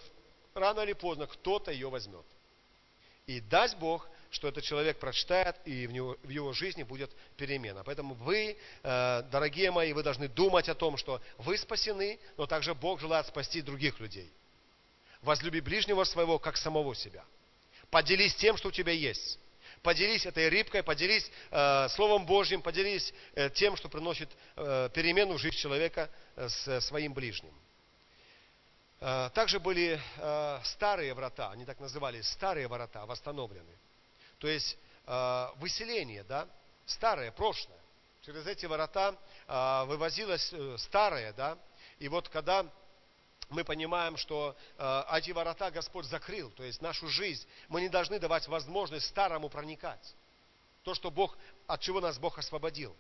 рано 0.53 0.81
или 0.81 0.93
поздно 0.93 1.25
кто-то 1.25 1.71
ее 1.71 1.89
возьмет. 1.89 2.25
И 3.25 3.39
даст 3.39 3.77
Бог, 3.77 4.07
что 4.31 4.47
этот 4.47 4.63
человек 4.63 4.97
прочитает, 4.97 5.57
и 5.65 5.85
в, 5.85 5.91
него, 5.91 6.17
в 6.23 6.29
его 6.29 6.53
жизни 6.53 6.83
будет 6.83 7.11
перемена. 7.35 7.83
Поэтому 7.83 8.15
вы, 8.15 8.57
э, 8.81 9.23
дорогие 9.29 9.71
мои, 9.71 9.91
вы 9.91 10.03
должны 10.03 10.29
думать 10.29 10.69
о 10.69 10.73
том, 10.73 10.95
что 10.95 11.21
вы 11.37 11.57
спасены, 11.57 12.17
но 12.37 12.47
также 12.47 12.73
Бог 12.73 13.01
желает 13.01 13.27
спасти 13.27 13.61
других 13.61 13.99
людей. 13.99 14.31
Возлюби 15.21 15.59
ближнего 15.59 16.05
своего, 16.05 16.39
как 16.39 16.55
самого 16.55 16.95
себя. 16.95 17.25
Поделись 17.89 18.33
тем, 18.35 18.55
что 18.55 18.69
у 18.69 18.71
тебя 18.71 18.93
есть. 18.93 19.37
Поделись 19.83 20.25
этой 20.25 20.47
рыбкой, 20.47 20.81
поделись 20.81 21.29
э, 21.49 21.89
Словом 21.89 22.25
Божьим, 22.25 22.61
поделись 22.61 23.13
э, 23.35 23.49
тем, 23.49 23.75
что 23.75 23.89
приносит 23.89 24.29
э, 24.55 24.89
перемену 24.93 25.33
в 25.33 25.39
жизнь 25.39 25.57
человека 25.57 26.09
э, 26.37 26.47
с 26.47 26.81
своим 26.81 27.13
ближним. 27.13 27.53
Э, 29.01 29.29
также 29.33 29.59
были 29.59 29.99
э, 30.17 30.59
старые 30.63 31.13
врата, 31.13 31.51
они 31.51 31.65
так 31.65 31.81
назывались, 31.81 32.29
старые 32.29 32.69
врата 32.69 33.05
восстановлены. 33.05 33.75
То 34.41 34.47
есть 34.47 34.75
э, 35.05 35.47
выселение, 35.57 36.23
да, 36.23 36.47
старое, 36.87 37.31
прошлое. 37.31 37.77
Через 38.25 38.45
эти 38.47 38.65
ворота 38.65 39.15
э, 39.47 39.85
вывозилось 39.85 40.51
э, 40.51 40.77
старое, 40.79 41.31
да. 41.33 41.59
И 41.99 42.07
вот 42.07 42.27
когда 42.27 42.65
мы 43.49 43.63
понимаем, 43.63 44.17
что 44.17 44.57
э, 44.79 45.03
эти 45.11 45.29
ворота 45.29 45.69
Господь 45.69 46.07
закрыл, 46.07 46.49
то 46.51 46.63
есть 46.63 46.81
нашу 46.81 47.07
жизнь, 47.07 47.47
мы 47.69 47.81
не 47.81 47.89
должны 47.89 48.17
давать 48.17 48.47
возможность 48.47 49.05
старому 49.05 49.47
проникать. 49.47 50.15
То, 50.83 50.95
что 50.95 51.11
Бог, 51.11 51.37
от 51.67 51.79
чего 51.79 52.01
нас 52.01 52.17
Бог 52.17 52.39
освободил. 52.39 52.95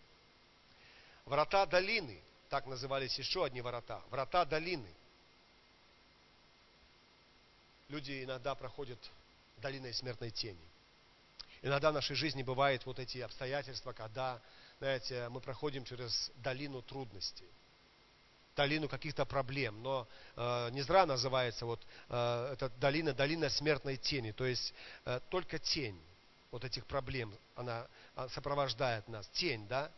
Врата 1.25 1.65
долины, 1.65 2.21
так 2.49 2.67
назывались 2.67 3.17
еще 3.17 3.45
одни 3.45 3.61
ворота. 3.61 3.99
Врата 4.11 4.45
долины. 4.45 4.93
Люди 7.89 8.23
иногда 8.23 8.53
проходят 8.53 8.99
долиной 9.57 9.95
смертной 9.95 10.29
тени. 10.29 10.70
Иногда 11.63 11.91
в 11.91 11.93
нашей 11.93 12.15
жизни 12.15 12.41
бывают 12.41 12.85
вот 12.87 12.97
эти 12.97 13.19
обстоятельства, 13.19 13.93
когда, 13.93 14.41
знаете, 14.79 15.29
мы 15.29 15.41
проходим 15.41 15.85
через 15.85 16.31
долину 16.37 16.81
трудностей, 16.81 17.47
долину 18.55 18.89
каких-то 18.89 19.25
проблем. 19.25 19.83
Но 19.83 20.07
э, 20.35 20.69
не 20.71 20.81
зря 20.81 21.05
называется 21.05 21.67
вот 21.67 21.79
э, 22.09 22.49
эта 22.53 22.69
долина, 22.79 23.13
долина 23.13 23.47
смертной 23.49 23.97
тени. 23.97 24.31
То 24.31 24.45
есть 24.45 24.73
э, 25.05 25.19
только 25.29 25.59
тень 25.59 26.01
вот 26.49 26.65
этих 26.65 26.85
проблем, 26.87 27.31
она, 27.55 27.85
она 28.15 28.27
сопровождает 28.29 29.07
нас. 29.07 29.27
Тень, 29.27 29.67
да? 29.67 29.91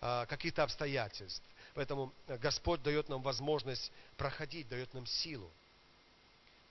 Э, 0.00 0.26
каких-то 0.26 0.62
обстоятельств. 0.62 1.42
Поэтому 1.74 2.12
Господь 2.28 2.82
дает 2.84 3.08
нам 3.08 3.20
возможность 3.22 3.90
проходить, 4.16 4.68
дает 4.68 4.94
нам 4.94 5.06
силу. 5.06 5.50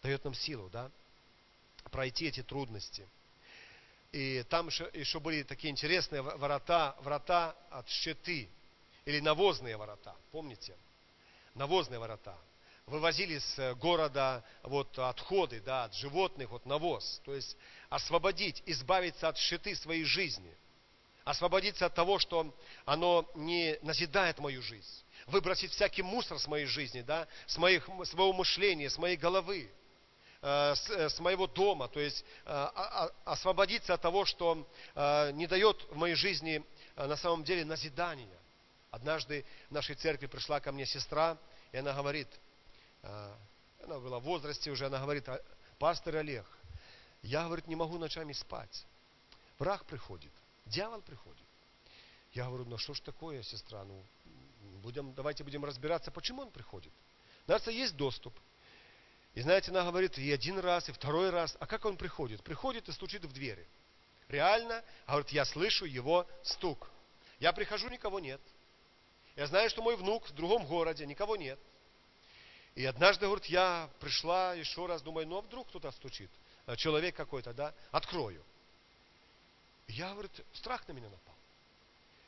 Дает 0.01 0.23
нам 0.23 0.33
силу, 0.33 0.69
да? 0.69 0.89
Пройти 1.91 2.27
эти 2.27 2.41
трудности– 2.41 3.05
и 4.11 4.43
там 4.49 4.67
еще, 4.67 5.19
были 5.19 5.43
такие 5.43 5.71
интересные 5.71 6.21
ворота, 6.21 6.95
врата 7.01 7.55
от 7.69 7.87
щиты, 7.89 8.49
или 9.05 9.19
навозные 9.19 9.77
ворота, 9.77 10.15
помните? 10.31 10.75
Навозные 11.55 11.99
ворота. 11.99 12.37
Вывозили 12.85 13.37
с 13.37 13.75
города 13.75 14.43
вот, 14.63 14.97
отходы 14.97 15.61
да, 15.61 15.85
от 15.85 15.93
животных, 15.93 16.49
вот 16.49 16.65
навоз. 16.65 17.21
То 17.23 17.35
есть 17.35 17.55
освободить, 17.89 18.63
избавиться 18.65 19.27
от 19.27 19.37
щиты 19.37 19.75
своей 19.75 20.03
жизни. 20.03 20.55
Освободиться 21.23 21.85
от 21.85 21.93
того, 21.93 22.17
что 22.17 22.51
оно 22.85 23.29
не 23.35 23.77
назидает 23.83 24.39
мою 24.39 24.63
жизнь. 24.63 25.03
Выбросить 25.27 25.71
всякий 25.71 26.01
мусор 26.01 26.39
с 26.39 26.47
моей 26.47 26.65
жизни, 26.65 27.01
да, 27.01 27.27
с 27.45 27.57
моих, 27.57 27.87
своего 28.05 28.33
мышления, 28.33 28.89
с 28.89 28.97
моей 28.97 29.17
головы 29.17 29.71
Э, 30.41 30.73
э, 30.91 31.09
с, 31.09 31.19
моего 31.19 31.47
дома, 31.47 31.89
то 31.89 31.99
есть 31.99 32.23
э, 32.45 32.67
освободиться 33.25 33.93
от 33.93 34.01
того, 34.01 34.23
что 34.23 34.65
не 35.33 35.47
дает 35.47 35.83
в 35.89 35.97
моей 35.97 36.15
жизни 36.15 36.63
на 36.95 37.17
самом 37.17 37.43
деле 37.43 37.65
назидания. 37.65 38.39
Однажды 38.89 39.45
в 39.69 39.73
нашей 39.73 39.95
церкви 39.95 40.27
пришла 40.27 40.61
ко 40.61 40.71
мне 40.71 40.85
сестра, 40.85 41.37
и 41.71 41.77
она 41.77 41.93
говорит, 41.93 42.27
она 43.03 43.99
была 43.99 44.19
в 44.19 44.23
возрасте 44.23 44.71
уже, 44.71 44.87
она 44.87 44.99
говорит, 44.99 45.27
«А, 45.29 45.39
пастор 45.77 46.15
Олег, 46.15 46.45
я, 47.21 47.45
говорит, 47.45 47.67
не 47.67 47.75
могу 47.75 47.97
ночами 47.97 48.33
спать. 48.33 48.85
Враг 49.59 49.85
приходит, 49.85 50.31
дьявол 50.65 51.01
приходит. 51.01 51.45
Я 52.33 52.45
говорю, 52.45 52.65
ну 52.65 52.77
что 52.77 52.93
ж 52.93 53.01
такое, 53.01 53.43
сестра, 53.43 53.83
ну 53.83 54.03
будем, 54.81 55.13
давайте 55.13 55.43
будем 55.43 55.63
разбираться, 55.65 56.11
почему 56.11 56.43
он 56.43 56.51
приходит. 56.51 56.93
Нас 57.45 57.67
есть 57.67 57.95
доступ. 57.95 58.33
И 59.35 59.41
знаете, 59.41 59.71
она 59.71 59.83
говорит 59.85 60.17
и 60.17 60.31
один 60.31 60.59
раз, 60.59 60.89
и 60.89 60.91
второй 60.91 61.29
раз. 61.29 61.55
А 61.59 61.67
как 61.67 61.85
он 61.85 61.97
приходит? 61.97 62.43
Приходит 62.43 62.89
и 62.89 62.91
стучит 62.91 63.23
в 63.23 63.31
двери. 63.31 63.67
Реально, 64.27 64.83
говорит, 65.07 65.29
я 65.29 65.45
слышу 65.45 65.85
его 65.85 66.27
стук. 66.43 66.89
Я 67.39 67.53
прихожу, 67.53 67.89
никого 67.89 68.19
нет. 68.19 68.41
Я 69.35 69.47
знаю, 69.47 69.69
что 69.69 69.81
мой 69.81 69.95
внук 69.95 70.27
в 70.27 70.33
другом 70.33 70.65
городе, 70.65 71.05
никого 71.05 71.35
нет. 71.35 71.59
И 72.75 72.85
однажды, 72.85 73.25
говорит, 73.25 73.45
я 73.45 73.89
пришла 73.99 74.53
еще 74.53 74.85
раз, 74.85 75.01
думаю, 75.01 75.27
ну 75.27 75.37
а 75.37 75.41
вдруг 75.41 75.67
кто-то 75.69 75.91
стучит, 75.91 76.29
э, 76.67 76.75
человек 76.75 77.15
какой-то, 77.15 77.53
да, 77.53 77.73
открою. 77.91 78.43
Я, 79.87 80.11
говорит, 80.11 80.31
страх 80.53 80.87
на 80.87 80.91
меня 80.91 81.09
напал. 81.09 81.35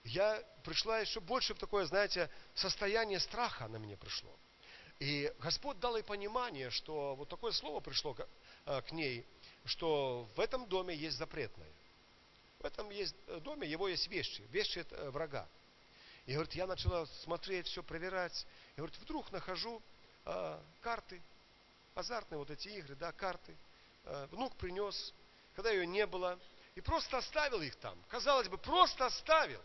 Я 0.03 0.43
пришла 0.63 0.99
еще 0.99 1.19
больше 1.19 1.53
в 1.53 1.59
такое, 1.59 1.85
знаете, 1.85 2.29
состояние 2.55 3.19
страха 3.19 3.67
на 3.67 3.77
меня 3.77 3.97
пришло. 3.97 4.35
И 5.01 5.33
Господь 5.39 5.79
дал 5.79 5.95
ей 5.95 6.03
понимание, 6.03 6.69
что 6.69 7.15
вот 7.15 7.27
такое 7.27 7.51
слово 7.53 7.79
пришло 7.79 8.13
к, 8.13 8.27
э, 8.67 8.81
ней, 8.91 9.25
что 9.65 10.29
в 10.35 10.39
этом 10.39 10.67
доме 10.67 10.95
есть 10.95 11.17
запретное. 11.17 11.71
В 12.59 12.65
этом 12.65 12.87
есть 12.91 13.15
э, 13.25 13.39
доме 13.39 13.67
его 13.67 13.87
есть 13.87 14.07
вещи, 14.09 14.43
вещи 14.51 14.85
э, 14.87 15.09
врага. 15.09 15.47
И 16.27 16.33
говорит, 16.33 16.53
я 16.53 16.67
начала 16.67 17.07
смотреть, 17.23 17.65
все 17.65 17.81
проверять. 17.81 18.45
И 18.75 18.77
говорит, 18.77 18.95
вдруг 18.99 19.31
нахожу 19.31 19.81
э, 20.25 20.59
карты, 20.81 21.19
азартные 21.95 22.37
вот 22.37 22.51
эти 22.51 22.67
игры, 22.67 22.93
да, 22.93 23.11
карты. 23.11 23.57
Э, 24.03 24.27
внук 24.29 24.55
принес, 24.57 25.15
когда 25.55 25.71
ее 25.71 25.87
не 25.87 26.05
было, 26.05 26.37
и 26.75 26.81
просто 26.81 27.17
оставил 27.17 27.59
их 27.63 27.75
там. 27.77 27.97
Казалось 28.07 28.49
бы, 28.49 28.59
просто 28.59 29.07
оставил. 29.07 29.63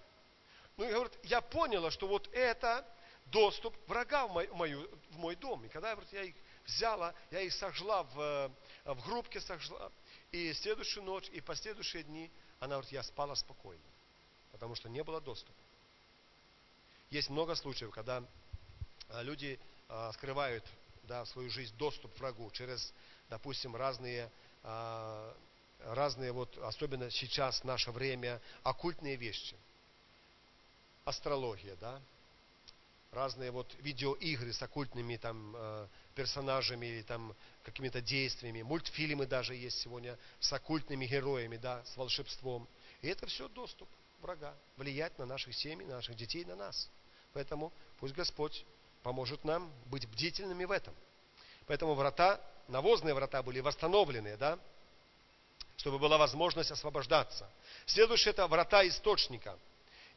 Ну 0.78 0.84
и 0.88 0.90
говорит, 0.90 1.12
я 1.24 1.42
поняла, 1.42 1.90
что 1.90 2.08
вот 2.08 2.26
это 2.32 2.86
доступ 3.26 3.76
врага 3.88 4.26
в, 4.26 4.54
мою, 4.54 4.88
в 5.10 5.18
мой 5.18 5.36
дом. 5.36 5.64
И 5.64 5.68
когда 5.68 5.96
я 6.12 6.22
их 6.22 6.34
взяла, 6.64 7.14
я 7.30 7.40
их 7.40 7.52
сожгла 7.52 8.02
в, 8.04 8.52
в 8.84 9.06
грубке 9.06 9.40
сожгла, 9.40 9.90
и 10.32 10.52
следующую 10.52 11.04
ночь, 11.04 11.28
и 11.32 11.40
последующие 11.40 12.02
дни, 12.02 12.30
она 12.60 12.76
говорит, 12.76 12.92
я 12.92 13.02
спала 13.02 13.34
спокойно, 13.34 13.82
потому 14.52 14.74
что 14.74 14.88
не 14.88 15.02
было 15.02 15.20
доступа. 15.20 15.58
Есть 17.10 17.30
много 17.30 17.54
случаев, 17.54 17.90
когда 17.92 18.22
а, 19.08 19.22
люди 19.22 19.60
а, 19.88 20.12
скрывают 20.12 20.64
да, 21.04 21.24
в 21.24 21.28
свою 21.28 21.50
жизнь 21.50 21.76
доступ 21.76 22.18
врагу 22.18 22.50
через, 22.50 22.92
допустим, 23.30 23.76
разные, 23.76 24.28
разные 25.84 26.32
вот, 26.32 26.58
особенно 26.58 27.08
сейчас, 27.12 27.62
наше 27.62 27.92
время, 27.92 28.42
оккультные 28.64 29.14
вещи. 29.14 29.56
Астрология, 31.04 31.76
да, 31.76 32.02
разные 33.12 33.50
вот 33.50 33.74
видеоигры 33.80 34.52
с 34.52 34.62
оккультными 34.62 35.16
там 35.16 35.56
персонажами 36.14 36.86
или 36.86 37.02
там 37.02 37.34
какими-то 37.62 38.00
действиями, 38.00 38.62
мультфильмы 38.62 39.26
даже 39.26 39.54
есть 39.54 39.80
сегодня 39.80 40.18
с 40.40 40.52
оккультными 40.52 41.06
героями, 41.06 41.56
да, 41.56 41.84
с 41.84 41.96
волшебством. 41.96 42.68
И 43.02 43.08
это 43.08 43.26
все 43.26 43.48
доступ 43.48 43.88
врага, 44.20 44.54
влиять 44.76 45.18
на 45.18 45.26
наших 45.26 45.54
семьи, 45.54 45.86
на 45.86 45.96
наших 45.96 46.16
детей, 46.16 46.44
на 46.44 46.56
нас. 46.56 46.88
Поэтому 47.32 47.72
пусть 47.98 48.14
Господь 48.14 48.64
поможет 49.02 49.44
нам 49.44 49.70
быть 49.86 50.08
бдительными 50.08 50.64
в 50.64 50.70
этом. 50.70 50.94
Поэтому 51.66 51.94
врата, 51.94 52.40
навозные 52.68 53.14
врата 53.14 53.42
были 53.42 53.60
восстановлены, 53.60 54.36
да, 54.36 54.58
чтобы 55.76 55.98
была 55.98 56.16
возможность 56.16 56.70
освобождаться. 56.70 57.50
Следующее 57.84 58.32
это 58.32 58.46
врата 58.46 58.86
источника. 58.88 59.58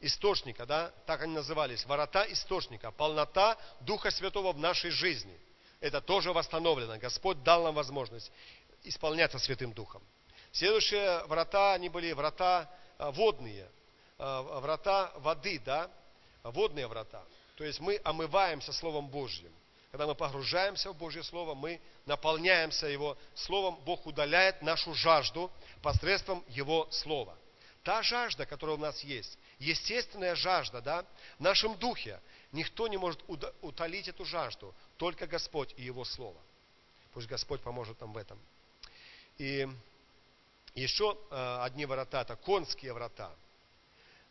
Источника, 0.00 0.64
да, 0.64 0.92
так 1.04 1.20
они 1.20 1.34
назывались, 1.34 1.84
врата 1.84 2.24
источника, 2.32 2.90
полнота 2.90 3.58
Духа 3.80 4.10
Святого 4.10 4.52
в 4.52 4.58
нашей 4.58 4.90
жизни. 4.90 5.38
Это 5.80 6.00
тоже 6.00 6.32
восстановлено. 6.32 6.98
Господь 6.98 7.42
дал 7.42 7.64
нам 7.64 7.74
возможность 7.74 8.32
исполняться 8.82 9.38
Святым 9.38 9.72
Духом. 9.72 10.02
Следующие 10.52 11.22
врата, 11.26 11.74
они 11.74 11.88
были 11.88 12.12
врата 12.12 12.68
а, 12.98 13.10
водные, 13.10 13.68
а, 14.18 14.42
врата 14.60 15.12
воды, 15.16 15.60
да, 15.64 15.90
водные 16.42 16.86
врата. 16.86 17.22
То 17.56 17.64
есть 17.64 17.78
мы 17.78 18.00
омываемся 18.02 18.72
Словом 18.72 19.08
Божьим. 19.08 19.52
Когда 19.90 20.06
мы 20.06 20.14
погружаемся 20.14 20.92
в 20.92 20.96
Божье 20.96 21.22
Слово, 21.22 21.54
мы 21.54 21.80
наполняемся 22.06 22.86
Его 22.86 23.18
Словом. 23.34 23.76
Бог 23.84 24.06
удаляет 24.06 24.62
нашу 24.62 24.94
жажду 24.94 25.50
посредством 25.82 26.44
Его 26.48 26.88
Слова. 26.90 27.36
Та 27.82 28.02
жажда, 28.02 28.46
которая 28.46 28.76
у 28.76 28.80
нас 28.80 29.02
есть, 29.02 29.38
естественная 29.60 30.34
жажда, 30.34 30.80
да, 30.80 31.04
в 31.38 31.40
нашем 31.40 31.76
духе, 31.76 32.20
никто 32.50 32.88
не 32.88 32.96
может 32.96 33.22
утолить 33.60 34.08
эту 34.08 34.24
жажду, 34.24 34.74
только 34.96 35.26
Господь 35.26 35.72
и 35.76 35.82
Его 35.82 36.04
Слово. 36.04 36.40
Пусть 37.12 37.28
Господь 37.28 37.60
поможет 37.60 38.00
нам 38.00 38.12
в 38.12 38.16
этом. 38.16 38.38
И 39.38 39.68
еще 40.74 41.16
э, 41.30 41.58
одни 41.62 41.86
врата, 41.86 42.22
это 42.22 42.36
конские 42.36 42.92
врата. 42.92 43.30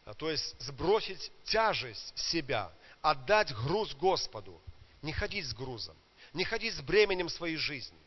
А, 0.06 0.14
то 0.14 0.30
есть 0.30 0.60
сбросить 0.60 1.32
тяжесть 1.44 2.18
себя, 2.18 2.72
отдать 3.02 3.54
груз 3.54 3.94
Господу, 3.96 4.60
не 5.02 5.14
ходить 5.14 5.46
с 5.46 5.54
грузом, 5.54 5.96
не 6.34 6.44
ходить 6.44 6.74
с 6.76 6.82
бременем 6.82 7.30
своей 7.30 7.58
жизни, 7.58 7.98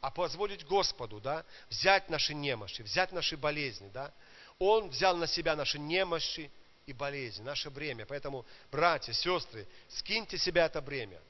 а 0.00 0.10
позволить 0.10 0.66
Господу 0.66 1.20
да, 1.20 1.44
взять 1.70 2.10
наши 2.10 2.34
немощи, 2.34 2.82
взять 2.82 3.12
наши 3.12 3.36
болезни. 3.36 3.88
Да. 3.92 4.12
Он 4.58 4.88
взял 4.88 5.16
на 5.16 5.26
себя 5.26 5.56
наши 5.56 5.78
немощи 5.78 6.50
и 6.86 6.92
болезни, 6.92 7.42
наше 7.42 7.70
бремя. 7.70 8.06
Поэтому, 8.06 8.44
братья, 8.70 9.12
сестры, 9.12 9.66
скиньте 9.88 10.38
себя 10.38 10.66
это 10.66 10.80
бремя. 10.80 11.20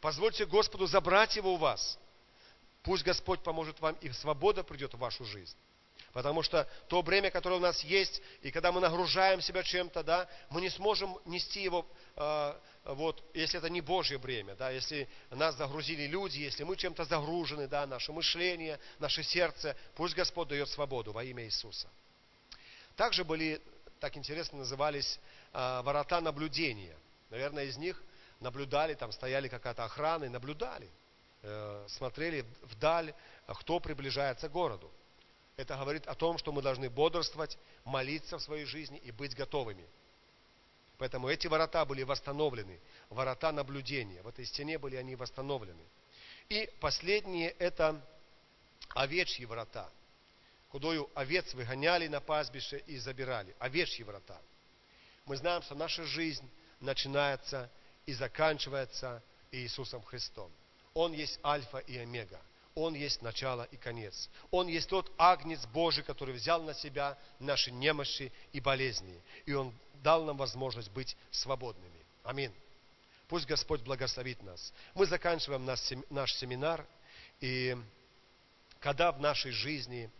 Позвольте 0.00 0.46
Господу 0.46 0.86
забрать 0.86 1.36
его 1.36 1.54
у 1.54 1.56
вас. 1.56 1.98
Пусть 2.82 3.04
Господь 3.04 3.42
поможет 3.42 3.80
вам, 3.80 3.94
и 4.00 4.10
свобода 4.10 4.62
придет 4.62 4.94
в 4.94 4.98
вашу 4.98 5.24
жизнь. 5.24 5.56
Потому 6.12 6.42
что 6.42 6.68
то 6.88 7.02
бремя, 7.02 7.30
которое 7.30 7.56
у 7.56 7.60
нас 7.60 7.84
есть, 7.84 8.20
и 8.42 8.50
когда 8.50 8.72
мы 8.72 8.80
нагружаем 8.80 9.40
себя 9.40 9.62
чем-то, 9.62 10.02
да, 10.02 10.28
мы 10.48 10.60
не 10.60 10.68
сможем 10.70 11.16
нести 11.24 11.62
его, 11.62 11.86
э, 12.16 12.54
вот, 12.84 13.22
если 13.32 13.58
это 13.58 13.70
не 13.70 13.80
Божье 13.80 14.18
бремя, 14.18 14.56
да, 14.56 14.70
если 14.70 15.08
нас 15.30 15.54
загрузили 15.56 16.06
люди, 16.06 16.38
если 16.38 16.64
мы 16.64 16.76
чем-то 16.76 17.04
загружены, 17.04 17.68
да, 17.68 17.86
наше 17.86 18.12
мышление, 18.12 18.80
наше 18.98 19.22
сердце, 19.22 19.76
пусть 19.94 20.14
Господь 20.14 20.48
дает 20.48 20.68
свободу 20.68 21.12
во 21.12 21.22
имя 21.22 21.44
Иисуса. 21.44 21.88
Также 22.96 23.22
были, 23.22 23.62
так 24.00 24.16
интересно 24.16 24.58
назывались, 24.58 25.20
э, 25.52 25.82
ворота 25.82 26.20
наблюдения. 26.20 26.96
Наверное, 27.28 27.64
из 27.64 27.76
них 27.76 28.02
наблюдали, 28.40 28.94
там 28.94 29.12
стояли 29.12 29.48
какая-то 29.48 29.84
охрана 29.84 30.24
и 30.24 30.28
наблюдали, 30.28 30.88
э, 31.42 31.86
смотрели 31.88 32.44
вдаль, 32.62 33.14
кто 33.46 33.78
приближается 33.78 34.48
к 34.48 34.52
городу. 34.52 34.90
Это 35.56 35.76
говорит 35.76 36.06
о 36.06 36.14
том, 36.14 36.38
что 36.38 36.52
мы 36.52 36.62
должны 36.62 36.88
бодрствовать, 36.88 37.58
молиться 37.84 38.38
в 38.38 38.42
своей 38.42 38.64
жизни 38.64 38.98
и 38.98 39.10
быть 39.10 39.36
готовыми. 39.36 39.86
Поэтому 40.96 41.28
эти 41.28 41.46
ворота 41.46 41.84
были 41.84 42.02
восстановлены, 42.02 42.80
ворота 43.10 43.52
наблюдения. 43.52 44.22
В 44.22 44.28
этой 44.28 44.46
стене 44.46 44.78
были 44.78 44.96
они 44.96 45.16
восстановлены. 45.16 45.82
И 46.48 46.70
последние 46.80 47.50
это 47.50 48.00
овечьи 48.94 49.44
врата, 49.44 49.88
кудою 50.70 51.10
овец 51.14 51.52
выгоняли 51.54 52.06
на 52.08 52.20
пастбище 52.20 52.82
и 52.86 52.96
забирали. 52.98 53.54
Овечьи 53.58 54.02
врата. 54.04 54.40
Мы 55.26 55.36
знаем, 55.36 55.62
что 55.62 55.74
наша 55.74 56.04
жизнь 56.04 56.48
начинается 56.80 57.70
и 58.06 58.12
заканчивается 58.14 59.22
Иисусом 59.50 60.02
Христом. 60.02 60.50
Он 60.94 61.12
есть 61.12 61.38
Альфа 61.44 61.78
и 61.78 61.98
Омега. 61.98 62.40
Он 62.74 62.94
есть 62.94 63.20
начало 63.20 63.64
и 63.70 63.76
конец. 63.76 64.30
Он 64.50 64.68
есть 64.68 64.88
тот 64.88 65.10
агнец 65.18 65.66
Божий, 65.66 66.04
который 66.04 66.34
взял 66.34 66.62
на 66.62 66.72
себя 66.72 67.18
наши 67.40 67.70
немощи 67.72 68.32
и 68.52 68.60
болезни. 68.60 69.20
И 69.44 69.52
Он 69.52 69.74
дал 69.94 70.24
нам 70.24 70.36
возможность 70.36 70.90
быть 70.90 71.16
свободными. 71.32 72.00
Аминь. 72.22 72.54
Пусть 73.26 73.46
Господь 73.46 73.82
благословит 73.82 74.42
нас. 74.42 74.72
Мы 74.94 75.06
заканчиваем 75.06 75.64
наш 76.10 76.34
семинар. 76.34 76.86
И 77.40 77.76
когда 78.78 79.10
в 79.12 79.20
нашей 79.20 79.50
жизни 79.50 80.10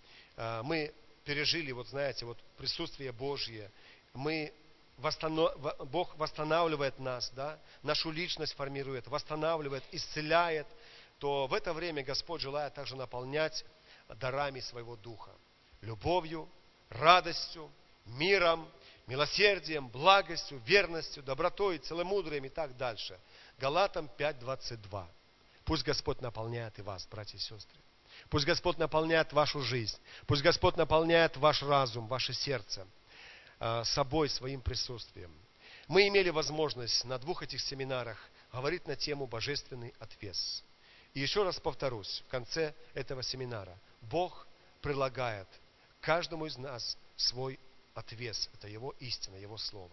мы 0.62 0.92
пережили, 1.24 1.72
вот 1.72 1.88
знаете, 1.88 2.24
вот 2.24 2.38
присутствие 2.56 3.12
Божье, 3.12 3.70
мы 4.14 4.52
восстанов... 4.96 5.54
Бог 5.90 6.16
восстанавливает 6.16 6.98
нас, 6.98 7.30
да, 7.34 7.58
нашу 7.82 8.10
личность 8.10 8.54
формирует, 8.54 9.06
восстанавливает, 9.08 9.84
исцеляет– 9.92 10.66
то 11.20 11.46
в 11.46 11.54
это 11.54 11.72
время 11.74 12.02
Господь 12.02 12.40
желает 12.40 12.74
также 12.74 12.96
наполнять 12.96 13.64
дарами 14.08 14.60
своего 14.60 14.96
духа. 14.96 15.30
Любовью, 15.82 16.48
радостью, 16.88 17.70
миром, 18.06 18.66
милосердием, 19.06 19.88
благостью, 19.88 20.58
верностью, 20.60 21.22
добротой, 21.22 21.78
целомудрием 21.78 22.46
и 22.46 22.48
так 22.48 22.74
дальше. 22.76 23.20
Галатам 23.58 24.10
5.22. 24.18 25.06
Пусть 25.64 25.84
Господь 25.84 26.22
наполняет 26.22 26.78
и 26.78 26.82
вас, 26.82 27.06
братья 27.06 27.36
и 27.36 27.40
сестры. 27.40 27.78
Пусть 28.30 28.46
Господь 28.46 28.78
наполняет 28.78 29.32
вашу 29.32 29.60
жизнь. 29.60 29.98
Пусть 30.26 30.42
Господь 30.42 30.76
наполняет 30.76 31.36
ваш 31.36 31.62
разум, 31.62 32.06
ваше 32.06 32.32
сердце 32.32 32.86
э, 33.58 33.82
собой, 33.84 34.28
своим 34.28 34.60
присутствием. 34.60 35.32
Мы 35.88 36.06
имели 36.06 36.30
возможность 36.30 37.04
на 37.04 37.18
двух 37.18 37.42
этих 37.42 37.60
семинарах 37.60 38.16
говорить 38.52 38.86
на 38.86 38.94
тему 38.94 39.26
«Божественный 39.26 39.92
отвес». 39.98 40.62
И 41.12 41.20
еще 41.20 41.42
раз 41.42 41.58
повторюсь 41.58 42.22
в 42.26 42.30
конце 42.30 42.72
этого 42.94 43.24
семинара. 43.24 43.76
Бог 44.02 44.46
прилагает 44.80 45.48
каждому 46.00 46.46
из 46.46 46.56
нас 46.56 46.96
свой 47.16 47.58
отвес. 47.94 48.48
Это 48.54 48.68
Его 48.68 48.94
истина, 49.00 49.34
Его 49.34 49.58
Слово. 49.58 49.90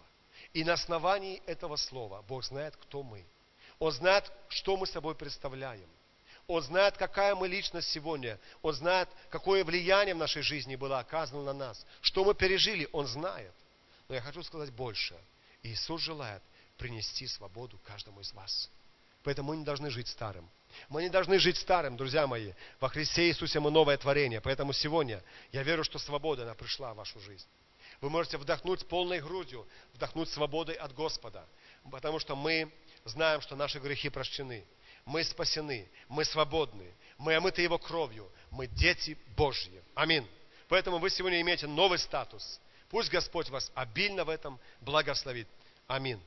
И 0.52 0.62
на 0.62 0.74
основании 0.74 1.42
этого 1.46 1.74
Слова 1.74 2.22
Бог 2.22 2.44
знает, 2.44 2.76
кто 2.76 3.02
мы. 3.02 3.26
Он 3.80 3.90
знает, 3.90 4.30
что 4.48 4.76
мы 4.76 4.86
собой 4.86 5.16
представляем. 5.16 5.88
Он 6.48 6.62
знает, 6.62 6.96
какая 6.96 7.34
мы 7.34 7.46
личность 7.46 7.90
сегодня. 7.90 8.40
Он 8.62 8.72
знает, 8.72 9.10
какое 9.28 9.62
влияние 9.64 10.14
в 10.14 10.18
нашей 10.18 10.40
жизни 10.40 10.76
было 10.76 10.98
оказано 10.98 11.42
на 11.42 11.52
нас. 11.52 11.84
Что 12.00 12.24
мы 12.24 12.34
пережили, 12.34 12.88
Он 12.92 13.06
знает. 13.06 13.52
Но 14.08 14.14
я 14.14 14.22
хочу 14.22 14.42
сказать 14.42 14.72
больше. 14.72 15.14
Иисус 15.62 16.00
желает 16.00 16.42
принести 16.78 17.26
свободу 17.26 17.78
каждому 17.84 18.20
из 18.20 18.32
вас. 18.32 18.70
Поэтому 19.24 19.50
мы 19.50 19.58
не 19.58 19.64
должны 19.64 19.90
жить 19.90 20.08
старым. 20.08 20.48
Мы 20.88 21.02
не 21.02 21.10
должны 21.10 21.38
жить 21.38 21.58
старым, 21.58 21.98
друзья 21.98 22.26
мои. 22.26 22.54
Во 22.80 22.88
Христе 22.88 23.28
Иисусе 23.28 23.60
мы 23.60 23.70
новое 23.70 23.98
творение. 23.98 24.40
Поэтому 24.40 24.72
сегодня 24.72 25.22
я 25.52 25.62
верю, 25.62 25.84
что 25.84 25.98
свобода, 25.98 26.44
она 26.44 26.54
пришла 26.54 26.94
в 26.94 26.96
вашу 26.96 27.20
жизнь. 27.20 27.46
Вы 28.00 28.08
можете 28.08 28.38
вдохнуть 28.38 28.88
полной 28.88 29.20
грудью, 29.20 29.68
вдохнуть 29.92 30.30
свободой 30.30 30.76
от 30.76 30.94
Господа. 30.94 31.46
Потому 31.90 32.18
что 32.18 32.34
мы 32.36 32.72
знаем, 33.04 33.42
что 33.42 33.54
наши 33.54 33.80
грехи 33.80 34.08
прощены. 34.08 34.64
Мы 35.08 35.24
спасены, 35.24 35.88
мы 36.10 36.22
свободны, 36.22 36.92
мы 37.16 37.34
омыты 37.34 37.62
Его 37.62 37.78
кровью, 37.78 38.30
мы 38.50 38.66
дети 38.66 39.16
Божьи. 39.34 39.82
Аминь. 39.94 40.28
Поэтому 40.68 40.98
вы 40.98 41.08
сегодня 41.08 41.40
имеете 41.40 41.66
новый 41.66 41.98
статус. 41.98 42.60
Пусть 42.90 43.08
Господь 43.08 43.48
вас 43.48 43.72
обильно 43.74 44.26
в 44.26 44.28
этом 44.28 44.60
благословит. 44.82 45.48
Аминь. 45.86 46.20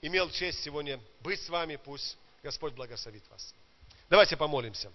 Имел 0.00 0.30
честь 0.30 0.62
сегодня 0.62 0.98
быть 1.20 1.42
с 1.42 1.50
вами, 1.50 1.76
пусть 1.76 2.16
Господь 2.42 2.72
благословит 2.72 3.22
вас. 3.28 3.54
Давайте 4.08 4.34
помолимся. 4.34 4.90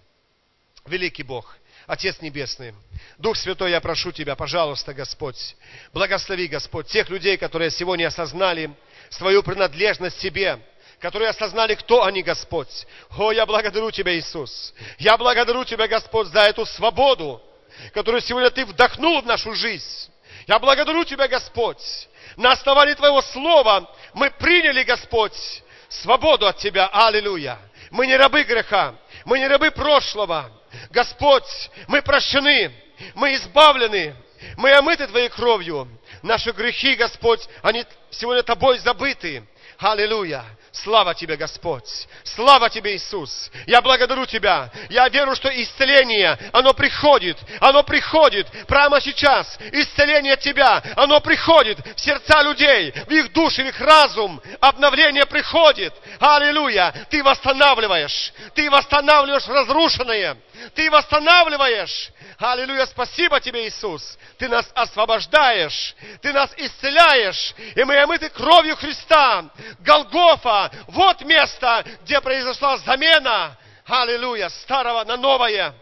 Великий 0.84 1.22
Бог, 1.22 1.56
Отец 1.86 2.20
Небесный, 2.22 2.74
Дух 3.18 3.36
Святой, 3.36 3.70
я 3.70 3.80
прошу 3.80 4.10
Тебя, 4.10 4.34
пожалуйста, 4.34 4.92
Господь, 4.92 5.54
благослови, 5.92 6.48
Господь, 6.48 6.88
тех 6.88 7.08
людей, 7.08 7.36
которые 7.36 7.70
сегодня 7.70 8.08
осознали 8.08 8.74
свою 9.10 9.44
принадлежность 9.44 10.18
Тебе, 10.18 10.58
которые 11.02 11.30
осознали, 11.30 11.74
кто 11.74 12.04
они, 12.04 12.22
Господь. 12.22 12.86
О, 13.18 13.32
я 13.32 13.44
благодарю 13.44 13.90
Тебя, 13.90 14.16
Иисус. 14.16 14.72
Я 14.98 15.18
благодарю 15.18 15.64
Тебя, 15.64 15.88
Господь, 15.88 16.28
за 16.28 16.42
эту 16.42 16.64
свободу, 16.64 17.42
которую 17.92 18.20
сегодня 18.22 18.50
Ты 18.50 18.64
вдохнул 18.64 19.20
в 19.20 19.26
нашу 19.26 19.52
жизнь. 19.52 20.12
Я 20.46 20.60
благодарю 20.60 21.02
Тебя, 21.02 21.26
Господь. 21.26 21.82
На 22.36 22.52
основании 22.52 22.94
Твоего 22.94 23.20
Слова 23.20 23.90
мы 24.14 24.30
приняли, 24.30 24.84
Господь, 24.84 25.34
свободу 25.88 26.46
от 26.46 26.58
Тебя. 26.58 26.88
Аллилуйя. 26.92 27.58
Мы 27.90 28.06
не 28.06 28.16
рабы 28.16 28.44
греха. 28.44 28.94
Мы 29.24 29.40
не 29.40 29.48
рабы 29.48 29.72
прошлого. 29.72 30.52
Господь, 30.90 31.70
мы 31.88 32.00
прощены. 32.02 32.72
Мы 33.14 33.34
избавлены. 33.34 34.14
Мы 34.56 34.72
омыты 34.72 35.08
Твоей 35.08 35.30
кровью. 35.30 35.88
Наши 36.22 36.52
грехи, 36.52 36.94
Господь, 36.94 37.40
они 37.62 37.84
сегодня 38.10 38.44
Тобой 38.44 38.78
забыты. 38.78 39.44
Аллилуйя. 39.78 40.44
Слава 40.72 41.14
Тебе, 41.14 41.36
Господь! 41.36 42.08
Слава 42.24 42.70
Тебе, 42.70 42.96
Иисус! 42.96 43.50
Я 43.66 43.82
благодарю 43.82 44.24
Тебя. 44.24 44.70
Я 44.88 45.06
верю, 45.10 45.34
что 45.34 45.50
исцеление, 45.50 46.38
оно 46.50 46.72
приходит. 46.72 47.36
Оно 47.60 47.82
приходит 47.82 48.46
прямо 48.66 48.98
сейчас. 48.98 49.58
Исцеление 49.70 50.38
Тебя, 50.38 50.82
оно 50.96 51.20
приходит 51.20 51.78
в 51.94 52.00
сердца 52.00 52.42
людей, 52.42 52.90
в 52.90 53.10
их 53.10 53.32
души, 53.34 53.62
в 53.62 53.68
их 53.68 53.78
разум. 53.80 54.40
Обновление 54.60 55.26
приходит. 55.26 55.92
Аллилуйя! 56.18 56.94
Ты 57.10 57.22
восстанавливаешь. 57.22 58.32
Ты 58.54 58.70
восстанавливаешь 58.70 59.46
разрушенное. 59.46 60.38
Ты 60.74 60.90
восстанавливаешь. 60.90 62.10
Аллилуйя, 62.38 62.86
спасибо 62.86 63.40
тебе, 63.40 63.66
Иисус. 63.66 64.18
Ты 64.38 64.48
нас 64.48 64.70
освобождаешь, 64.74 65.94
ты 66.20 66.32
нас 66.32 66.50
исцеляешь, 66.56 67.54
и 67.74 67.84
мы 67.84 67.96
омыты 67.98 68.28
кровью 68.30 68.76
Христа. 68.76 69.50
Голгофа, 69.80 70.70
вот 70.88 71.22
место, 71.22 71.84
где 72.02 72.20
произошла 72.20 72.78
замена, 72.78 73.56
аллилуйя, 73.86 74.48
старого 74.48 75.04
на 75.04 75.16
новое. 75.16 75.74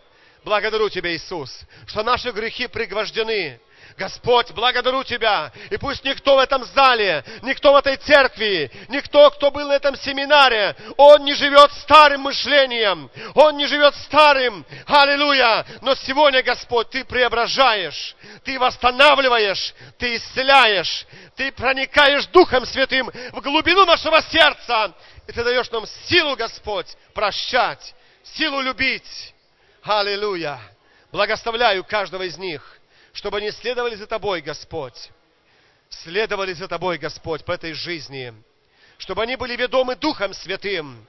Благодарю 0.44 0.88
Тебя, 0.88 1.14
Иисус, 1.14 1.61
что 1.87 2.02
наши 2.02 2.30
грехи 2.30 2.66
пригвождены 2.66 3.61
Господь, 4.01 4.51
благодарю 4.53 5.05
Тебя. 5.05 5.53
И 5.69 5.77
пусть 5.77 6.03
никто 6.05 6.37
в 6.37 6.39
этом 6.39 6.65
зале, 6.65 7.23
никто 7.43 7.75
в 7.75 7.77
этой 7.77 7.99
церкви, 7.99 8.71
никто, 8.89 9.31
кто 9.31 9.51
был 9.51 9.69
на 9.69 9.75
этом 9.75 9.95
семинаре, 9.95 10.75
он 10.97 11.23
не 11.23 11.35
живет 11.35 11.71
старым 11.73 12.23
мышлением, 12.23 13.11
он 13.35 13.59
не 13.59 13.67
живет 13.67 13.95
старым, 13.97 14.65
аллилуйя. 14.87 15.67
Но 15.83 15.95
сегодня, 15.97 16.43
Господь, 16.43 16.89
Ты 16.89 17.05
преображаешь, 17.05 18.17
Ты 18.43 18.59
восстанавливаешь, 18.59 19.75
Ты 19.99 20.17
исцеляешь, 20.17 21.05
Ты 21.37 21.53
проникаешь 21.53 22.25
Духом 22.29 22.65
Святым 22.65 23.11
в 23.33 23.41
глубину 23.43 23.85
нашего 23.85 24.23
сердца, 24.23 24.95
и 25.29 25.33
Ты 25.33 25.45
даешь 25.45 25.71
нам 25.71 25.85
силу, 26.09 26.37
Господь, 26.37 26.87
прощать, 27.13 27.95
силу 28.23 28.63
любить. 28.63 29.35
Аллилуйя. 29.83 30.59
Благословляю 31.13 31.85
каждого 31.85 32.23
из 32.23 32.39
них 32.39 32.80
чтобы 33.12 33.38
они 33.38 33.51
следовали 33.51 33.94
за 33.94 34.07
Тобой, 34.07 34.40
Господь. 34.40 35.11
Следовали 35.88 36.53
за 36.53 36.68
Тобой, 36.68 36.99
Господь, 36.99 37.44
по 37.44 37.53
этой 37.53 37.73
жизни. 37.73 38.33
Чтобы 38.99 39.23
они 39.23 39.37
были 39.37 39.57
ведомы 39.57 39.96
Духом 39.96 40.35
Святым. 40.35 41.07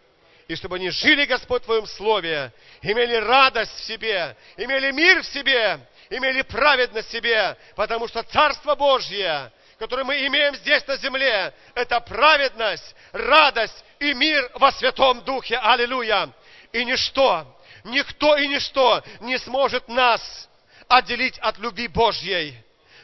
И 0.48 0.56
чтобы 0.56 0.78
они 0.78 0.90
жили, 0.90 1.26
Господь, 1.26 1.62
в 1.62 1.66
Твоем 1.66 1.86
Слове, 1.86 2.52
имели 2.82 3.16
радость 3.16 3.74
в 3.80 3.86
себе, 3.86 4.36
имели 4.58 4.92
мир 4.92 5.22
в 5.22 5.28
себе, 5.28 5.80
имели 6.10 6.42
праведность 6.42 7.08
в 7.08 7.12
себе, 7.12 7.56
потому 7.76 8.08
что 8.08 8.24
Царство 8.24 8.76
Божье, 8.76 9.52
которое 9.80 10.04
мы 10.04 10.26
имеем 10.28 10.56
здесь 10.56 10.86
на 10.88 10.98
земле, 10.98 11.54
это 11.74 12.02
праведность, 12.02 12.96
радость 13.14 13.86
и 14.00 14.14
мир 14.14 14.52
во 14.56 14.72
Святом 14.74 15.22
Духе. 15.24 15.58
Аллилуйя! 15.58 16.34
И 16.74 16.84
ничто, 16.84 17.46
никто 17.86 18.36
и 18.36 18.48
ничто 18.48 19.04
не 19.22 19.38
сможет 19.38 19.88
нас 19.88 20.50
отделить 20.92 21.38
от 21.40 21.58
любви 21.58 21.88
Божьей. 21.88 22.56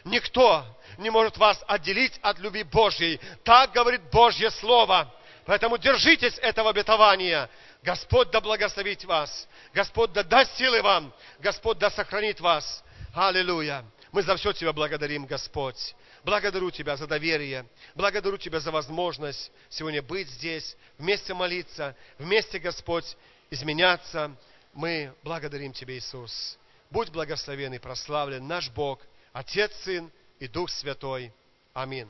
Никто 0.03 0.65
не 0.97 1.09
может 1.09 1.37
вас 1.37 1.63
отделить 1.67 2.19
от 2.21 2.39
любви 2.39 2.63
Божьей. 2.63 3.19
Так 3.43 3.71
говорит 3.71 4.01
Божье 4.11 4.51
Слово. 4.51 5.13
Поэтому 5.45 5.77
держитесь 5.77 6.37
этого 6.39 6.71
обетования. 6.71 7.49
Господь 7.83 8.29
да 8.31 8.41
благословит 8.41 9.05
вас. 9.05 9.47
Господь 9.73 10.11
да 10.11 10.23
даст 10.23 10.57
силы 10.57 10.81
вам. 10.81 11.13
Господь 11.39 11.77
да 11.77 11.89
сохранит 11.89 12.41
вас. 12.41 12.83
Аллилуйя. 13.13 13.85
Мы 14.11 14.23
за 14.23 14.35
все 14.35 14.51
Тебя 14.51 14.73
благодарим, 14.73 15.25
Господь. 15.25 15.95
Благодарю 16.23 16.71
Тебя 16.71 16.97
за 16.97 17.07
доверие. 17.07 17.65
Благодарю 17.95 18.37
Тебя 18.37 18.59
за 18.59 18.71
возможность 18.71 19.51
сегодня 19.69 20.01
быть 20.01 20.29
здесь, 20.29 20.75
вместе 20.97 21.33
молиться, 21.33 21.95
вместе, 22.17 22.59
Господь, 22.59 23.05
изменяться. 23.49 24.35
Мы 24.73 25.13
благодарим 25.23 25.71
Тебя, 25.71 25.95
Иисус. 25.95 26.57
Будь 26.89 27.11
благословен 27.11 27.73
и 27.73 27.79
прославлен 27.79 28.47
наш 28.47 28.69
Бог, 28.71 29.01
Отец, 29.33 29.71
Сын 29.83 30.11
и 30.39 30.47
Дух 30.47 30.69
Святой. 30.69 31.33
Аминь. 31.73 32.09